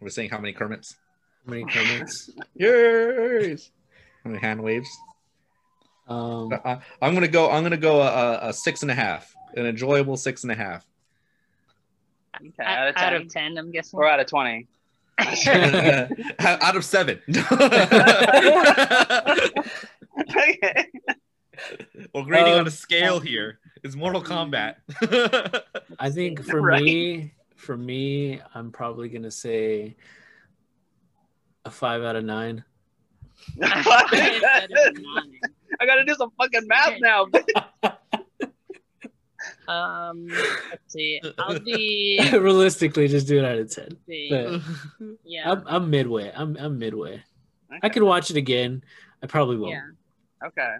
[0.00, 0.96] We're saying how many Kermits?
[1.46, 2.30] How many comments?
[2.54, 3.70] Yes.
[4.24, 4.88] How many hand waves?
[6.08, 7.50] um, I, I'm gonna go.
[7.50, 10.54] I'm gonna go a, a, a six and a half, an enjoyable six and a
[10.54, 10.84] half.
[12.36, 13.22] Okay, out, out of out 10.
[13.22, 13.98] of 10, I'm guessing.
[13.98, 14.66] Or out of 20.
[16.38, 17.20] Out of seven.
[20.30, 20.86] okay.
[22.14, 24.76] well, grading Um, on a scale here is Mortal Kombat.
[25.98, 26.82] I think for Right.
[26.82, 29.96] me, for me, I'm probably gonna say
[31.64, 32.62] a five out of nine.
[33.62, 34.66] I
[35.86, 37.26] gotta do some fucking math now.
[39.68, 41.20] Um, let's see.
[41.38, 42.18] I'll be.
[42.32, 43.96] Realistically, just do it out of ten.
[44.30, 44.62] But
[45.24, 45.50] Yeah.
[45.52, 46.32] I'm, I'm midway.
[46.34, 47.22] I'm I'm midway.
[47.82, 48.82] I could watch it again.
[49.22, 49.72] I probably won't.
[49.72, 50.46] Yeah.
[50.48, 50.76] Okay.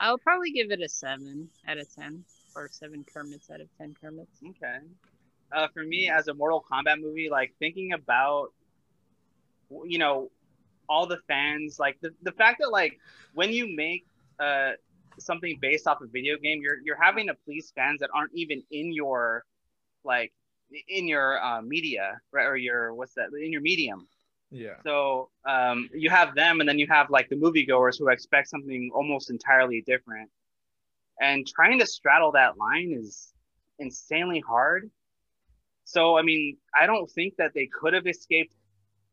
[0.00, 2.24] I'll probably give it a seven out of ten,
[2.56, 4.40] or seven Kermits out of ten Kermits.
[4.42, 4.78] Okay.
[5.52, 8.48] Uh, for me, as a Mortal Kombat movie, like thinking about,
[9.84, 10.30] you know,
[10.92, 12.94] all the fans, like the, the fact that like
[13.38, 14.02] when you make
[14.46, 14.72] uh
[15.18, 18.58] something based off a video game, you're you're having to please fans that aren't even
[18.70, 19.44] in your,
[20.12, 20.32] like,
[20.88, 22.46] in your uh, media, right?
[22.52, 23.28] Or your what's that?
[23.46, 24.00] In your medium.
[24.50, 24.76] yeah.
[24.86, 28.90] So um, you have them, and then you have like the moviegoers who expect something
[28.94, 30.30] almost entirely different.
[31.20, 33.32] And trying to straddle that line is
[33.78, 34.90] insanely hard.
[35.84, 38.54] So I mean, I don't think that they could have escaped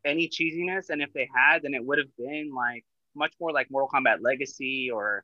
[0.05, 2.85] any cheesiness, and if they had, then it would have been like
[3.15, 5.23] much more like Mortal Kombat Legacy, or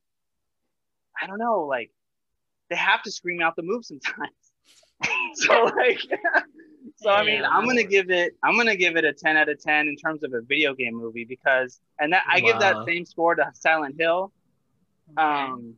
[1.22, 1.92] I don't know, like
[2.70, 4.32] they have to scream out the move sometimes.
[5.36, 6.00] so like
[6.98, 7.50] so I mean Yeah.
[7.50, 10.24] I'm gonna give it I'm gonna give it a 10 out of 10 in terms
[10.24, 13.96] of a video game movie because and that I give that same score to Silent
[14.00, 14.32] Hill.
[15.18, 15.76] Um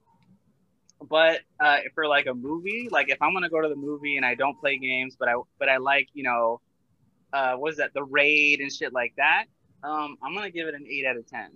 [1.09, 4.25] but uh for like a movie, like if I'm gonna go to the movie and
[4.25, 6.61] I don't play games, but I but I like, you know,
[7.33, 9.45] uh what is that, the raid and shit like that,
[9.83, 11.51] um, I'm gonna give it an eight out of ten.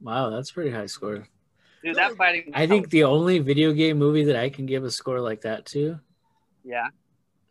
[0.00, 1.26] Wow, that's pretty high score.
[1.84, 4.90] Dude, that fighting I think the only video game movie that I can give a
[4.90, 5.98] score like that to,
[6.64, 6.88] yeah.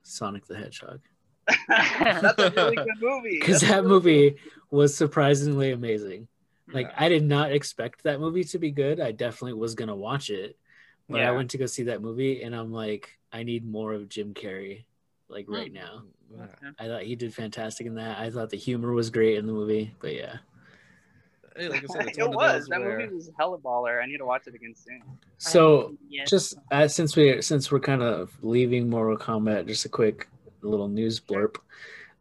[0.03, 1.01] Sonic the Hedgehog,
[1.67, 3.37] That's a really good movie.
[3.39, 4.35] because that really movie
[4.71, 6.27] was surprisingly amazing.
[6.73, 6.95] Like Yeah.
[7.05, 8.99] I did not expect that movie to be good.
[8.99, 10.57] I definitely was gonna watch it,
[11.09, 14.09] but I went to go see that movie, and I'm like, I need more of
[14.09, 14.83] Jim Carrey,
[15.29, 16.03] like right now.
[16.35, 16.45] Yeah.
[16.79, 18.19] I thought he did fantastic in that.
[18.19, 20.37] I thought the humor was great in the movie, but yeah.
[21.55, 22.67] Hey, Like I said, it's it was.
[22.67, 24.01] That where- movie was hella baller.
[24.01, 25.01] I need to watch it again soon.
[25.37, 26.29] So yes.
[26.29, 30.27] just uh, since we since we're kind of leaving Mortal Kombat, just a quick
[30.61, 31.55] little news blurb.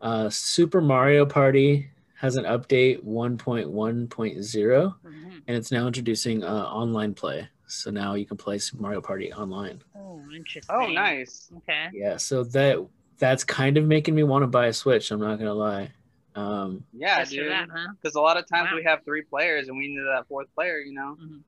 [0.01, 1.89] Uh, Super Mario Party
[2.19, 5.43] has an update 1.1.0, Mhm.
[5.47, 7.49] and it's now introducing uh, online play.
[7.67, 9.83] So now you can play Super Mario Party online.
[9.97, 10.75] Oh, interesting.
[10.75, 11.51] Oh, nice.
[11.59, 11.89] Okay.
[11.93, 12.79] Yeah, so that
[13.19, 15.11] that's kind of making me want to buy a Switch.
[15.11, 15.91] I'm not gonna lie.
[16.35, 17.51] Um, Yeah, dude.
[17.51, 17.89] that, huh?
[18.01, 18.77] Because a lot of times Wow.
[18.77, 20.79] we have three players and we need that fourth player.
[20.79, 21.17] You know.
[21.21, 21.43] Mhm.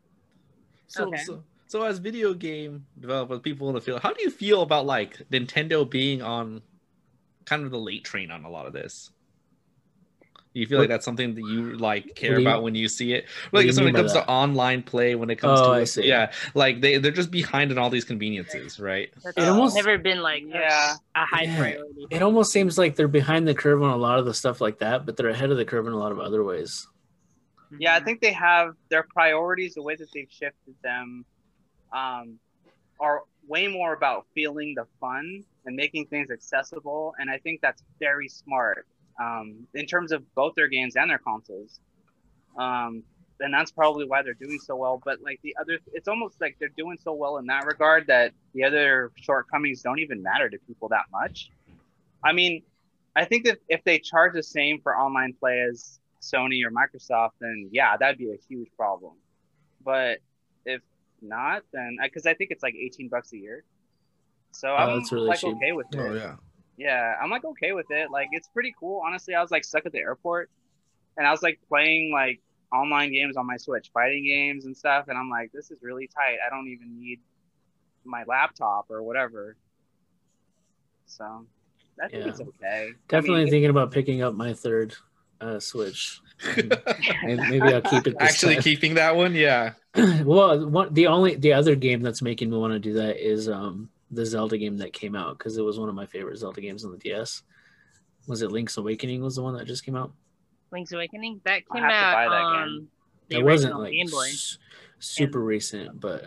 [0.86, 1.22] So, Okay.
[1.22, 4.86] so, so as video game developers, people in the field, how do you feel about
[4.86, 6.62] like Nintendo being on
[7.44, 9.10] kind of the late train on a lot of this?
[10.54, 13.12] Do you feel like that's something that you like care you- about when you see
[13.12, 13.26] it?
[13.52, 14.24] Like so when it comes that?
[14.24, 16.06] to online play, when it comes Oh, to I see.
[16.08, 19.10] yeah, like they they're just behind in all these conveniences, right?
[19.22, 20.94] That's It almost- never been like Yeah.
[21.14, 21.58] a high Yeah.
[21.58, 22.06] priority.
[22.10, 24.78] it almost seems like they're behind the curve on a lot of the stuff like
[24.78, 26.86] that, but they're ahead of the curve in a lot of other ways.
[27.78, 29.74] Yeah, I think they have their priorities.
[29.74, 31.24] The way that they've shifted them,
[31.92, 32.38] um,
[33.00, 37.14] are way more about feeling the fun and making things accessible.
[37.18, 38.86] And I think that's very smart
[39.20, 41.80] um, in terms of both their games and their consoles.
[42.58, 43.02] Um,
[43.40, 45.00] and that's probably why they're doing so well.
[45.04, 48.32] But like the other, it's almost like they're doing so well in that regard that
[48.52, 51.50] the other shortcomings don't even matter to people that much.
[52.24, 52.62] I mean,
[53.14, 57.32] I think that if they charge the same for online play as Sony or Microsoft,
[57.40, 59.12] then yeah, that'd be a huge problem.
[59.84, 60.18] But
[60.64, 60.80] if
[61.22, 63.62] not, then because I think it's like 18 bucks a year.
[64.50, 65.54] So I'm Oh, that's really like cheap.
[65.56, 65.98] okay with it.
[66.00, 66.36] Oh yeah.
[66.78, 68.10] Yeah, I'm like okay with it.
[68.10, 69.02] Like it's pretty cool.
[69.04, 70.48] Honestly, I was like stuck at the airport
[71.16, 72.40] and I was like playing like
[72.72, 76.06] online games on my Switch, fighting games and stuff, and I'm like, this is really
[76.06, 76.36] tight.
[76.46, 77.18] I don't even need
[78.04, 79.56] my laptop or whatever.
[81.06, 81.46] So
[82.02, 82.30] I think Yeah.
[82.30, 82.90] it's okay.
[83.08, 84.94] Definitely I mean, thinking about picking up my third
[85.40, 86.20] uh, Switch.
[86.54, 88.16] Maybe, maybe I'll keep it.
[88.16, 88.62] This Actually, time.
[88.62, 89.72] keeping that one, yeah.
[90.22, 93.48] well, one, the only the other game that's making me want to do that is
[93.48, 96.60] um the Zelda game that came out because it was one of my favorite Zelda
[96.60, 97.42] games on the DS.
[98.26, 99.22] Was it Link's Awakening?
[99.22, 100.12] Was the one that just came out?
[100.72, 102.88] Link's Awakening that I'll came have to out buy that on
[103.28, 104.26] the it wasn't like Game Boy.
[104.28, 104.58] s-
[104.98, 106.26] super recent, but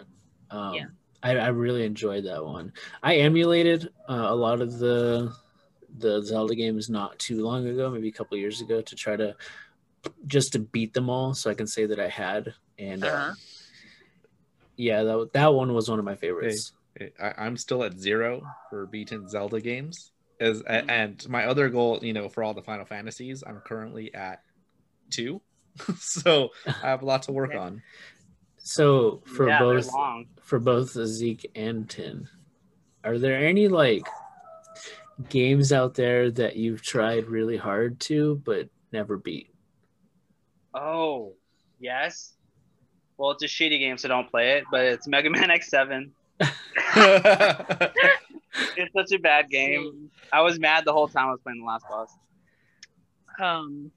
[0.49, 0.85] um, Yeah.
[1.23, 2.73] I, I really enjoyed that one.
[3.03, 5.31] I emulated uh, a lot of the
[5.97, 9.35] the Zelda games not too long ago, maybe a couple years ago, to try to
[10.25, 12.53] just to beat them all, so I can say that I had.
[12.79, 13.33] And uh, Uh-huh.
[14.77, 16.71] yeah, that that one was one of my favorites.
[16.99, 20.11] I, I'm still at zero for beaten Zelda games.
[20.39, 20.89] As Mhm.
[20.89, 24.41] and my other goal, you know, for all the Final Fantasies, I'm currently at
[25.09, 25.41] two,
[25.97, 27.59] so I have a lot to work Okay.
[27.59, 27.81] on.
[28.57, 29.89] So for yeah, both
[30.41, 32.27] for both Zeke and Tin,
[33.03, 34.07] are there any like
[35.29, 39.53] games out there that you've tried really hard to but never beat?
[40.73, 41.33] Oh,
[41.79, 42.33] yes.
[43.17, 44.63] Well, it's a shitty game, so don't play it.
[44.71, 46.09] But it's Mega Man X7.
[48.77, 50.09] it's such a bad game.
[50.31, 52.09] I was mad the whole time I was playing the last boss.
[53.39, 53.91] Um,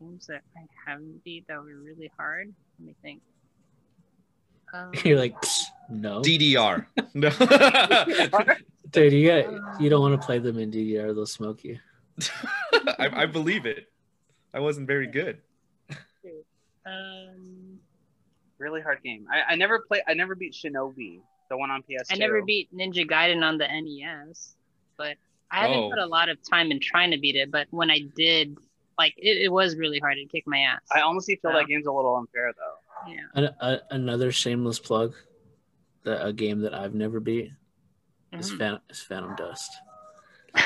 [0.00, 2.52] games that I haven't beat that were really hard.
[2.78, 3.22] Let me think.
[4.74, 5.34] Um, You're like,
[5.88, 6.86] no, DDR.
[7.14, 7.28] No.
[8.90, 9.12] dude.
[9.12, 11.14] You got you don't want to play them in DDR.
[11.14, 11.78] They'll smoke you.
[12.98, 13.90] I, I believe it.
[14.54, 15.38] I wasn't very good.
[16.86, 17.78] um,
[18.58, 19.26] Really hard game.
[19.30, 20.02] I, I never play.
[20.06, 21.20] I never beat Shinobi,
[21.52, 22.12] the one on PS2.
[22.12, 24.54] I never beat Ninja Gaiden on the NES,
[24.96, 25.16] but
[25.50, 25.90] I haven't Oh.
[25.90, 27.50] put a lot of time in trying to beat it.
[27.50, 28.56] But when I did,
[28.98, 30.80] like, it, it was really hard to kick my ass.
[30.92, 31.58] I honestly feel Yeah.
[31.58, 33.10] that game's a little unfair though.
[33.12, 33.20] yeah.
[33.34, 35.14] An, a, another shameless plug.
[36.04, 37.52] The, a game that I've never beat
[38.32, 38.58] is, Mhm.
[38.58, 39.70] Phan- is Phantom Dust.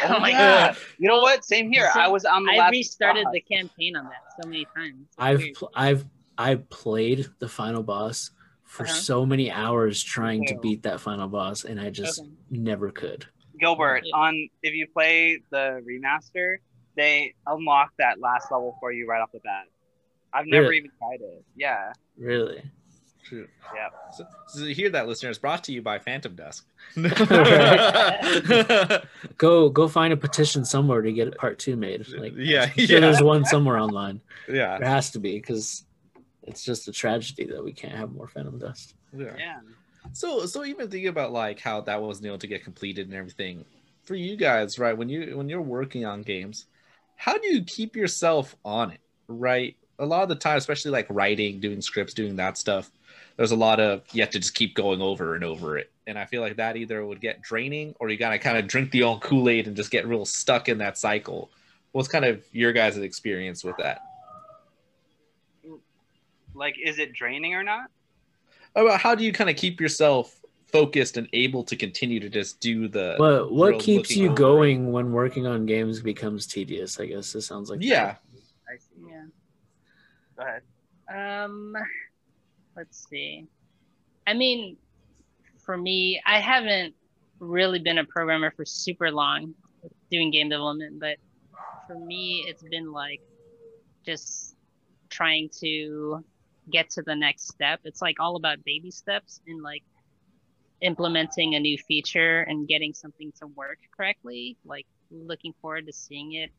[0.05, 0.66] Oh my yeah.
[0.72, 0.76] god!
[0.99, 1.45] You know what?
[1.45, 1.91] Same here.
[1.93, 3.32] So, I was on the I last restarted boss.
[3.34, 4.95] the campaign on that so many times.
[5.09, 5.55] It's I've weird.
[5.57, 6.05] pl- I've
[6.39, 8.30] I played the final boss
[8.77, 8.95] for Uh-huh.
[8.95, 12.31] so many hours trying to beat that final boss, and I just Okay.
[12.51, 13.27] never could.
[13.59, 16.57] Gilbert on if you play the remaster,
[16.95, 19.64] they unlock that last level for you right off the bat.
[20.33, 20.77] I've never Really?
[20.79, 21.45] even tried it.
[21.57, 21.93] Yeah.
[22.18, 22.62] Really.
[23.24, 23.49] True.
[23.74, 23.89] Yeah.
[24.12, 25.39] So, so you hear that, listeners?
[25.39, 26.62] Brought to you by Phantom Dust.
[29.39, 32.07] Go go find a petition somewhere to get part two made.
[32.16, 34.20] Like Yeah, I'm sure there's one somewhere online.
[34.49, 34.79] yeah.
[34.79, 35.85] There has to be because
[36.47, 38.94] it's just a tragedy that we can't have more Phantom Dust.
[39.16, 39.34] yeah.
[39.38, 39.59] Yeah.
[40.12, 43.64] So so even thinking about like how that wasn't able to get completed and everything,
[44.05, 44.97] for you guys, right?
[44.97, 46.66] When you when you're working on games,
[47.16, 49.76] how do you keep yourself on it, right?
[49.99, 52.90] A lot of the time, especially like writing, doing scripts, doing that stuff,
[53.36, 55.90] there's a lot of you have to just keep going over and over it.
[56.07, 58.92] And I feel like that either would get draining or you gotta kind of drink
[58.92, 61.51] the old Kool-Aid and just get real stuck in that cycle.
[61.92, 64.03] What's kind of your guys' experience with that?
[66.57, 67.90] Like, is it draining or not?
[68.74, 72.61] About how do you kind of keep yourself focused and able to continue to just
[72.61, 74.36] do the What what keeps you over it?
[74.36, 76.98] going when working on games becomes tedious?
[77.00, 78.16] I guess this sounds like yeah
[78.68, 79.09] I see.
[79.09, 79.24] Yeah.
[80.36, 81.44] Go ahead.
[81.44, 81.74] Um,
[82.76, 83.46] let's see.
[84.26, 84.76] I mean,
[85.59, 86.94] for me, I haven't
[87.38, 89.54] really been a programmer for super long
[90.11, 91.16] doing game development, but
[91.86, 93.20] for me, it's been like
[94.04, 94.57] just
[95.11, 96.24] trying to
[96.71, 97.81] get to the next step.
[97.85, 99.83] It's like all about baby steps and like
[100.81, 106.33] implementing a new feature and getting something to work correctly, like looking forward to seeing
[106.33, 106.51] it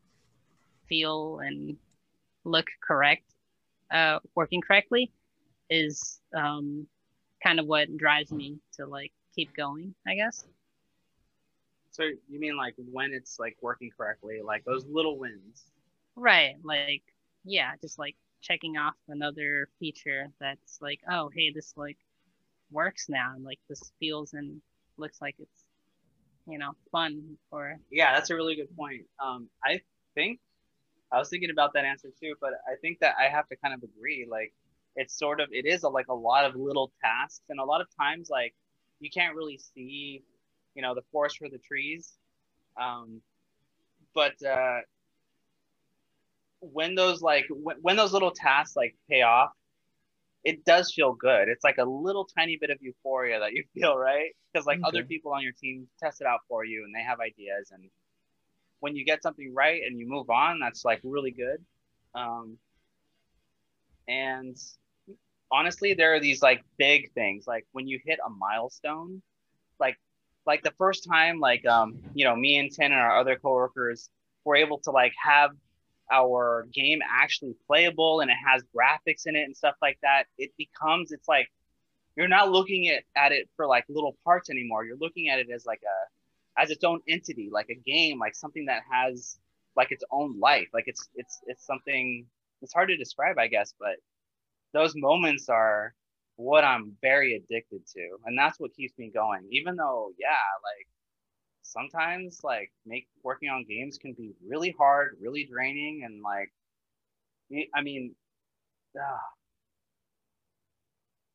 [0.88, 1.78] feel and
[2.44, 3.24] look correct,
[3.92, 5.12] uh, working correctly
[5.70, 6.88] is um,
[7.44, 10.46] kind of what drives me to like keep going, I guess.
[11.92, 15.66] So you mean like when it's like working correctly, like those little wins?
[16.16, 16.56] Right.
[16.64, 17.04] Like,
[17.44, 18.16] yeah, just like
[18.48, 21.98] checking off another feature that's like, oh, hey, this like
[22.72, 23.34] works now.
[23.36, 24.62] And like this feels and
[24.98, 25.66] looks like it's,
[26.48, 29.04] you know, fun or, Yeah, that's a really good point.
[29.24, 29.82] Um, I
[30.16, 30.40] think
[31.12, 33.74] I was thinking about that answer too, but I think that I have to kind
[33.74, 34.28] of agree.
[34.30, 34.54] Like,
[34.96, 37.82] it's sort of it is a, like a lot of little tasks, and a lot
[37.82, 38.54] of times like
[39.00, 40.24] you can't really see,
[40.74, 42.14] you know, the forest for the trees.
[42.82, 43.22] Um,
[44.16, 44.80] but uh,
[46.60, 49.52] when those like when, when those little tasks like pay off,
[50.44, 51.50] it does feel good.
[51.50, 54.36] It's like a little tiny bit of euphoria that you feel, right?
[54.52, 57.20] Because like other people on your team test it out for you, and they have
[57.20, 57.90] ideas and
[58.80, 61.64] when you get something right and you move on, that's like really good.
[62.14, 62.58] Um,
[64.08, 64.56] and
[65.52, 69.22] honestly, there are these like big things, like when you hit a milestone,
[69.80, 69.98] like
[70.46, 74.10] like the first time, like um, you know, me and Tin and our other coworkers
[74.46, 75.52] were able to like have
[76.12, 80.24] our game actually playable and it has graphics in it and stuff like that.
[80.38, 81.50] It becomes it's like
[82.16, 84.86] you're not looking at, at it for like little parts anymore.
[84.86, 88.36] You're looking at it as like a as its own entity, like a game, like
[88.36, 89.38] something that has
[89.76, 90.68] like its own life.
[90.74, 92.26] Like it's it's it's something
[92.62, 93.98] it's hard to describe, I guess, but
[94.74, 95.94] those moments are
[96.36, 98.18] what I'm very addicted to.
[98.26, 99.48] And that's what keeps me going.
[99.52, 100.30] Even though, yeah,
[100.64, 100.88] like
[101.68, 106.52] sometimes like make working on games can be really hard, really draining, and like
[107.76, 108.16] I mean
[109.00, 109.20] ah.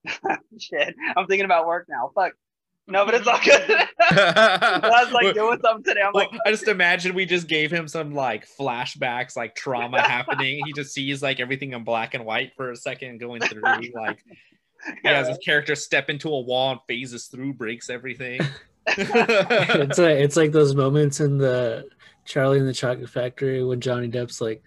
[0.58, 0.94] shit.
[1.16, 2.10] I'm thinking about work now.
[2.14, 2.32] Fuck.
[2.88, 3.62] No, but it's all good.
[4.00, 6.00] I was like doing something today.
[6.04, 10.00] I'm Well, like, I just imagine we just gave him some like flashbacks, like trauma
[10.00, 10.60] happening.
[10.64, 13.62] He just sees like everything in black and white for a second, going through.
[13.94, 14.18] Like
[15.02, 18.40] he has his character step into a wall and phases through, breaks everything.
[18.86, 21.88] It's like it's like those moments in the
[22.24, 24.62] Charlie and the Chocolate Factory when Johnny Depp's like,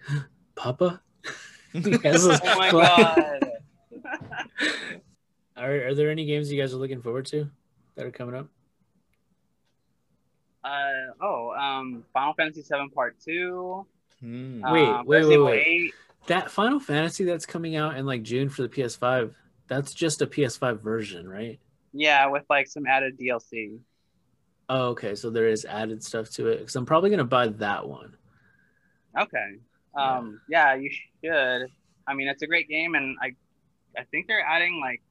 [0.54, 1.00] "Papa."
[1.72, 3.50] He oh my god.
[5.58, 7.48] Are, are there any games you guys are looking forward to
[7.94, 8.48] that are coming up?
[10.62, 13.86] Uh oh, um, Final Fantasy VII Part Two.
[14.20, 14.62] Hmm.
[14.70, 15.66] Wait, um, wait, Resident wait, Evil wait.
[15.86, 15.94] 8.
[16.26, 19.32] That Final Fantasy that's coming out in like June for the PS5.
[19.68, 21.58] That's just a PS5 version, right?
[21.92, 23.78] Yeah, with like some added DLC.
[24.68, 25.14] Oh, okay.
[25.14, 28.16] So there is added stuff to it because I'm probably gonna buy that one.
[29.18, 29.58] Okay.
[29.94, 31.68] Um, yeah, you should.
[32.06, 33.34] I mean, it's a great game, and I,
[33.98, 35.02] I think they're adding like,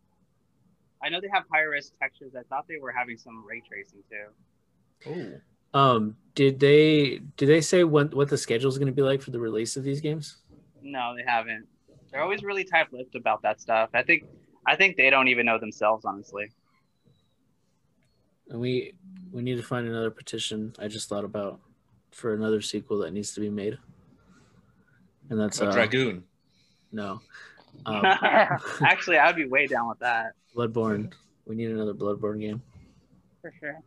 [1.04, 2.34] I know they have higher res textures.
[2.38, 5.42] I thought they were having some ray tracing too.
[5.74, 5.80] Oh.
[5.80, 9.22] Um, did they did they say what what the schedule is going to be like
[9.22, 10.38] for the release of these games?
[10.82, 11.68] No, they haven't.
[12.12, 13.90] They're always really tight-lipped about that stuff.
[13.94, 14.24] I think,
[14.66, 16.46] I think they don't even know themselves, honestly.
[18.50, 18.94] And we
[19.32, 20.74] we need to find another petition.
[20.80, 21.60] I just thought about
[22.12, 23.78] for another sequel that needs to be made,
[25.30, 26.24] and that's A uh, Dragoon.
[26.92, 27.20] no,
[27.86, 28.02] um,
[28.82, 30.34] Actually, I'd be way down with that.
[30.56, 31.12] Bloodborne.
[31.46, 32.62] We need another Bloodborne game.
[33.42, 33.80] For sure.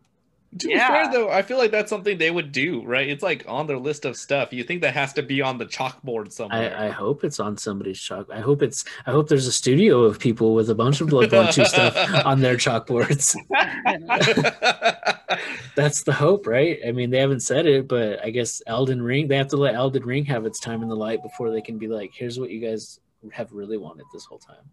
[0.61, 0.89] To be Yeah.
[0.89, 3.07] fair, though, I feel like that's something they would do, right?
[3.09, 4.51] It's like on their list of stuff.
[4.53, 6.75] You think that has to be on the chalkboard somewhere.
[6.75, 8.29] I, I hope it's on somebody's chalk.
[8.33, 8.83] I hope it's.
[9.07, 11.95] I hope there's a studio of people with a bunch of Bloodborne two stuff
[12.25, 13.37] on their chalkboards.
[15.77, 16.79] That's the hope, right?
[16.87, 19.29] I mean, they haven't said it, but I guess Elden Ring.
[19.29, 21.79] They have to let Elden Ring have its time in the light before they can
[21.79, 23.01] be like, "Here's what you guys
[23.33, 24.65] have really wanted this whole time."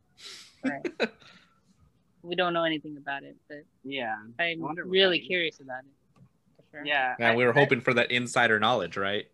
[0.64, 1.10] Right.
[2.26, 5.92] We don't know anything about it, but yeah, I'm wonder really curious about it.
[6.72, 6.86] For sure.
[6.86, 7.16] yeah.
[7.20, 9.28] Man, I- we were I- hoping for that insider knowledge, right?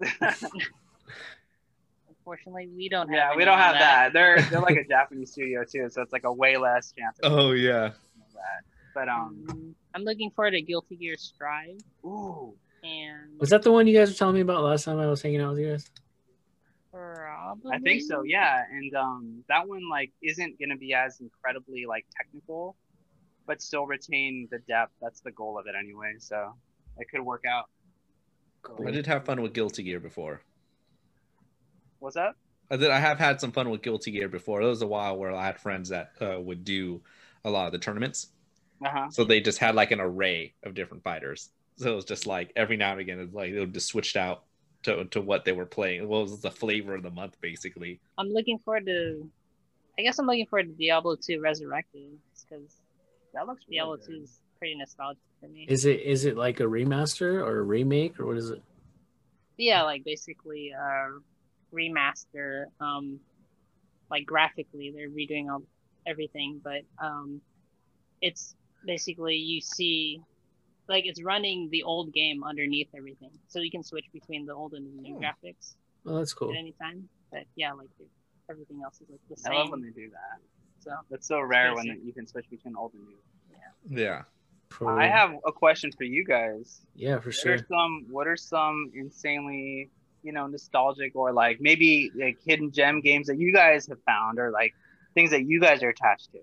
[2.08, 3.16] Unfortunately, we don't have.
[3.16, 4.12] yeah, we don't have that.
[4.12, 7.32] They're they're like a Japanese studio too, so it's like a way less chance of
[7.32, 7.90] Oh yeah.
[8.34, 8.62] that.
[8.94, 13.70] But um, Um, I'm looking forward to Guilty Gear Strive, ooh, and Was that the
[13.72, 15.70] one you guys were telling me about last time I was hanging out with you
[15.70, 15.88] guys?
[17.46, 17.72] Probably.
[17.76, 18.22] I think so.
[18.24, 22.76] Yeah, and um, that one like isn't gonna be as incredibly like technical,
[23.46, 24.92] but still retain the depth.
[25.00, 26.14] That's the goal of it anyway.
[26.18, 26.54] So
[26.98, 27.66] it could work out.
[28.84, 30.40] I did have fun with Guilty Gear before.
[32.00, 32.34] What's that?
[32.70, 32.90] I did.
[32.90, 34.60] I have had some fun with Guilty Gear before.
[34.60, 37.00] There was a while where I had friends that uh, would do
[37.44, 38.28] a lot of the tournaments,
[38.84, 39.10] Uh huh.
[39.10, 41.50] so they just had like an array of different fighters.
[41.76, 44.16] So it was just like every now and again, it's like it would just switched
[44.16, 44.45] out
[44.86, 46.08] to to what they were playing.
[46.08, 48.00] What was the flavor of the month, basically?
[48.18, 49.30] I'm looking forward to.
[49.98, 52.18] I guess I'm looking forward to Diablo 2 Resurrected
[52.48, 52.70] because
[53.34, 54.06] That looks really Diablo good.
[54.06, 55.66] 2 is pretty nostalgic for me.
[55.68, 58.62] Is it is it like a remaster or a remake or what is it?
[59.58, 61.08] yeah, like basically a
[61.74, 62.66] remaster.
[62.80, 63.20] Um,
[64.10, 65.62] like graphically, they're redoing all
[66.06, 67.40] everything, but um,
[68.20, 70.20] it's basically you see,
[70.88, 74.72] like it's running the old game underneath everything, so you can switch between the old
[74.74, 75.22] and the new Hmm.
[75.24, 75.74] graphics
[76.04, 76.50] Well, that's cool.
[76.52, 77.08] at any time.
[77.32, 77.88] But yeah, like
[78.50, 80.40] everything else is like the I love when they do that.
[80.80, 83.16] So That's so rare when you can switch between old and new.
[83.88, 84.22] Yeah.
[84.70, 86.80] For- I have a question for you guys.
[86.94, 87.54] yeah, for What sure.
[87.54, 89.90] are some What are some insanely,
[90.22, 94.38] you know, nostalgic or like maybe like hidden gem games that you guys have found,
[94.38, 94.74] or like
[95.14, 96.38] things that you guys are attached to?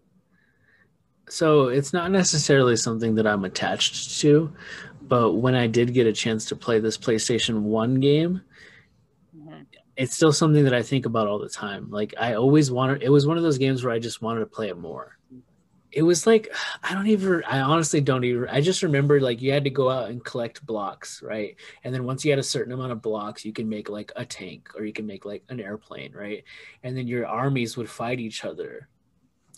[1.29, 4.53] So it's not necessarily something that I'm attached to,
[5.01, 8.41] but when I did get a chance to play this PlayStation 1 game,
[9.35, 9.65] mhm.
[9.95, 11.89] it's still something that I think about all the time.
[11.89, 14.45] Like I always wanted it was one of those games where I just wanted to
[14.45, 15.17] play it more.
[15.91, 16.53] It was like
[16.83, 19.89] I don't even I honestly don't even I just remember like you had to go
[19.89, 21.55] out and collect blocks, right?
[21.83, 24.25] And then once you had a certain amount of blocks, you can make like a
[24.25, 26.43] tank or you can make like an airplane, right?
[26.83, 28.89] And then your armies would fight each other.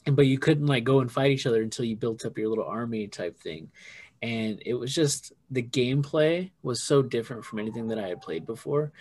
[0.07, 2.65] But you couldn't like go and fight each other until you built up your little
[2.65, 3.71] army type thing.
[4.21, 8.45] And it was just the gameplay was so different from anything that I had played
[8.45, 8.91] before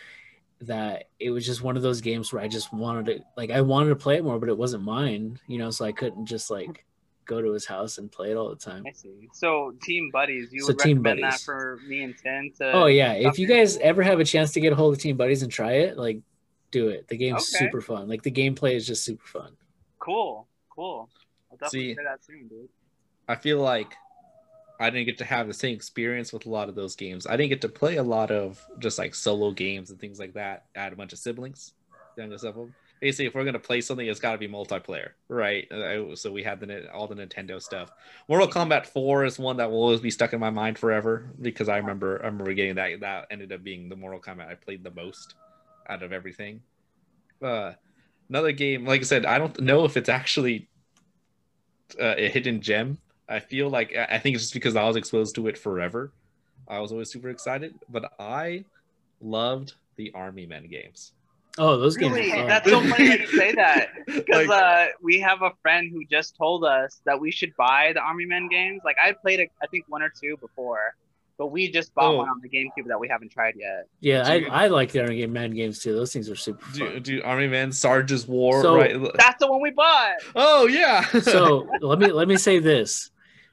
[0.60, 3.60] that it was just one of those games where I just wanted to like I
[3.60, 6.50] wanted to play it more, but it wasn't mine, you know, so I couldn't just
[6.50, 6.84] like
[7.26, 8.84] go to his house and play it all the time.
[8.86, 9.28] I see.
[9.32, 12.70] So team buddies, you So would Team recommend that for me and Tin to?
[12.74, 15.16] Oh yeah, if you guys ever have a chance to get a hold of Team
[15.16, 16.18] Buddies and try it, like
[16.70, 17.08] do it.
[17.08, 17.66] The game's Okay.
[17.66, 18.08] super fun.
[18.08, 19.56] Like the gameplay is just super fun.
[19.98, 21.08] Cool, cool.
[21.50, 22.68] I'll definitely See- that soon, dude.
[23.28, 23.94] I feel like
[24.80, 27.26] I didn't get to have the same experience with a lot of those games.
[27.26, 30.34] I didn't get to play a lot of just like solo games and things like
[30.34, 30.64] that.
[30.76, 31.72] I had a bunch of siblings,
[32.18, 32.74] youngest of them.
[33.00, 35.70] Basically, if we're gonna play something, it's got to be multiplayer, right?
[35.70, 37.90] Uh, So we had the all the Nintendo stuff.
[38.28, 41.68] Mortal Kombat 4 is one that will always be stuck in my mind forever because
[41.68, 43.00] I remember I remember getting that.
[43.00, 45.34] That ended up being the Mortal Kombat I played the most
[45.88, 46.62] out of everything.
[47.42, 47.72] Uh,
[48.28, 50.68] another game, like I said, I don't know if it's actually
[52.00, 52.98] uh, a hidden gem.
[53.28, 56.12] I feel like I I think it's just because I was exposed to it forever.
[56.68, 58.64] I was always super excited, but I
[59.20, 61.12] loved the Army Men games.
[61.56, 62.48] Oh, those games Really, are fun.
[62.48, 66.04] that's so funny that you say that because Like, uh, we have a friend who
[66.04, 68.80] just told us that we should buy the Army Men games.
[68.84, 70.96] Like I played, a, I think one or two before,
[71.36, 72.18] but we just bought Oh.
[72.18, 73.86] one on the GameCube that we haven't tried yet.
[74.00, 74.48] Yeah, I, Dude.
[74.50, 75.92] I like the Iron Game Man games too.
[75.94, 77.02] Those things are super Do, fun.
[77.02, 78.96] do Army Man Sarge's War, So- right?
[79.16, 80.16] That's the one we bought.
[80.36, 81.02] Oh yeah.
[81.20, 83.10] so let me let me say this.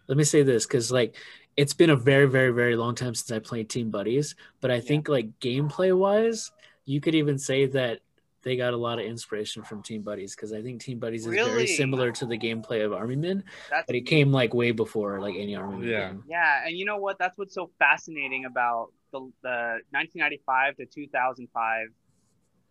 [0.08, 1.16] Let me say this because like
[1.58, 4.80] it's been a very very very long time since I played Team Buddies, but I
[4.80, 6.52] think like gameplay wise,
[6.86, 8.00] you could even say that
[8.44, 11.36] they got a lot of inspiration from Team Buddies because I think Team Buddies is
[11.36, 15.20] very similar to the gameplay of Army Men, That's but it came like way before
[15.20, 16.08] like any Army Men Yeah.
[16.08, 16.24] game.
[16.28, 17.18] Yeah, and you know what?
[17.20, 21.88] That's what's so fascinating about the the 1995 to 2005.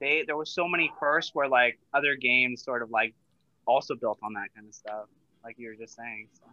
[0.01, 3.15] They there were so many firsts where like other games sort of like
[3.67, 5.07] also built on that kind of stuff,
[5.45, 6.29] like you were just saying.
[6.33, 6.47] So.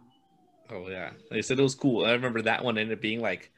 [0.70, 2.04] Oh yeah, they said it was cool.
[2.04, 3.50] I remember that one ended up being like,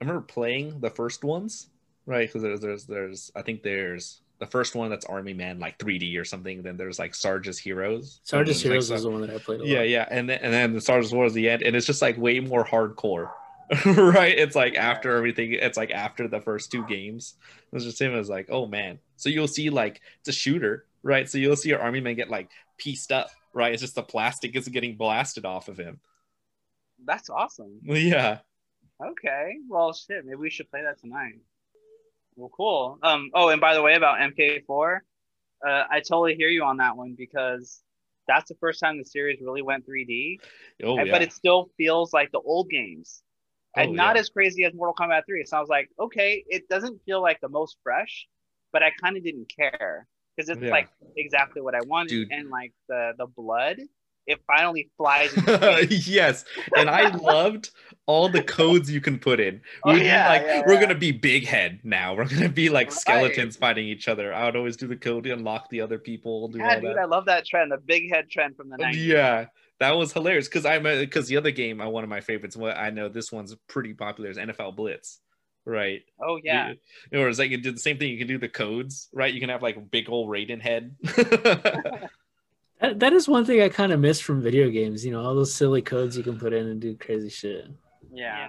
[0.00, 1.68] I remember playing the first ones,
[2.06, 2.28] right?
[2.28, 6.18] Because there's, there's there's I think there's the first one that's Army Man like 3D
[6.18, 6.62] or something.
[6.62, 8.20] Then there's like Sarge's Heroes.
[8.24, 9.68] Sarge's And, like, Heroes so- the one that I played a lot.
[9.68, 12.02] yeah, yeah, and then and then the Sarge's War is the end, and it's just
[12.02, 13.30] like way more hardcore,
[13.86, 14.38] right?
[14.38, 17.34] It's like after everything, it's like after the first two games.
[17.72, 18.98] It's just him as like, oh man.
[19.16, 21.28] So you'll see like it's a shooter, right?
[21.28, 23.72] So you'll see your army man get like pieced up, right?
[23.72, 26.00] It's just the plastic is getting blasted off of him.
[27.04, 27.80] That's awesome.
[27.84, 28.38] Yeah.
[29.04, 31.34] Okay, well shit, maybe we should play that tonight.
[32.38, 32.98] Well, cool.
[33.02, 33.30] Um.
[33.34, 35.00] Oh, and by the way, about MK4,
[35.66, 37.82] uh, I totally hear you on that one because
[38.28, 40.38] that's the first time the series really went 3D.
[40.84, 41.12] Oh and- yeah.
[41.12, 43.22] but it still feels like the old games
[43.76, 44.20] and Oh, not yeah.
[44.20, 45.44] as crazy as Mortal Kombat 3.
[45.46, 48.28] So I was like, okay, it doesn't feel like the most fresh,
[48.72, 50.70] but I kind of didn't care because it's Yeah.
[50.70, 52.10] like exactly what I wanted.
[52.10, 52.30] Dude.
[52.32, 53.78] And like the the blood,
[54.28, 55.32] it finally flies.
[55.36, 56.06] in your face.
[56.06, 56.44] yes,
[56.76, 57.70] and I loved
[58.06, 59.60] all the codes you can put in.
[59.84, 60.80] Oh, be yeah, like, yeah, we're yeah.
[60.82, 62.14] gonna be big head now.
[62.14, 62.96] We're gonna be like Right.
[62.96, 64.32] skeletons fighting each other.
[64.32, 66.48] I would always do the code to unlock the other people.
[66.48, 66.98] Do yeah, dude, that.
[66.98, 68.94] I love that trend, the big head trend from the 90s.
[69.06, 69.46] Yeah,
[69.80, 72.56] that was hilarious because I'm because the other game, uh, one of my favorites.
[72.56, 75.20] What I know this one's pretty popular is NFL Blitz,
[75.64, 76.00] right?
[76.20, 76.72] Oh yeah.
[77.12, 78.10] You- Or it's like you do the same thing.
[78.10, 79.32] You can do the codes, right?
[79.32, 80.96] You can have like big old Raiden head.
[82.80, 85.04] That, that is one thing I kind of miss from video games.
[85.04, 87.68] You know, all those silly codes you can put in and do crazy shit.
[88.12, 88.48] Yeah.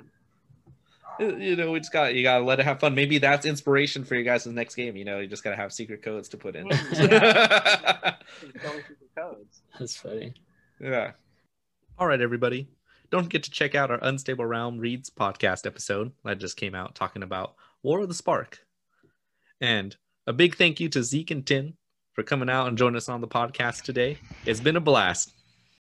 [1.20, 2.96] Uh, you know, we just got you gotta let it have fun.
[2.96, 4.96] Maybe that's inspiration for you guys in the next game.
[4.96, 6.70] You know, you just gotta have secret codes to put in.
[6.70, 7.10] Totally
[9.18, 9.62] codes.
[9.78, 10.34] That's funny.
[10.80, 11.12] yeah.
[11.98, 12.70] All right, everybody.
[13.12, 16.94] Don't forget to check out our Unstable Realm Reads podcast episode that just came out
[16.96, 18.60] talking about War of the Spark.
[19.60, 19.96] And
[20.28, 21.74] a big thank you to Zeke and Tin
[22.20, 24.18] for coming out and joining us on the podcast today.
[24.46, 25.39] It's been a blast.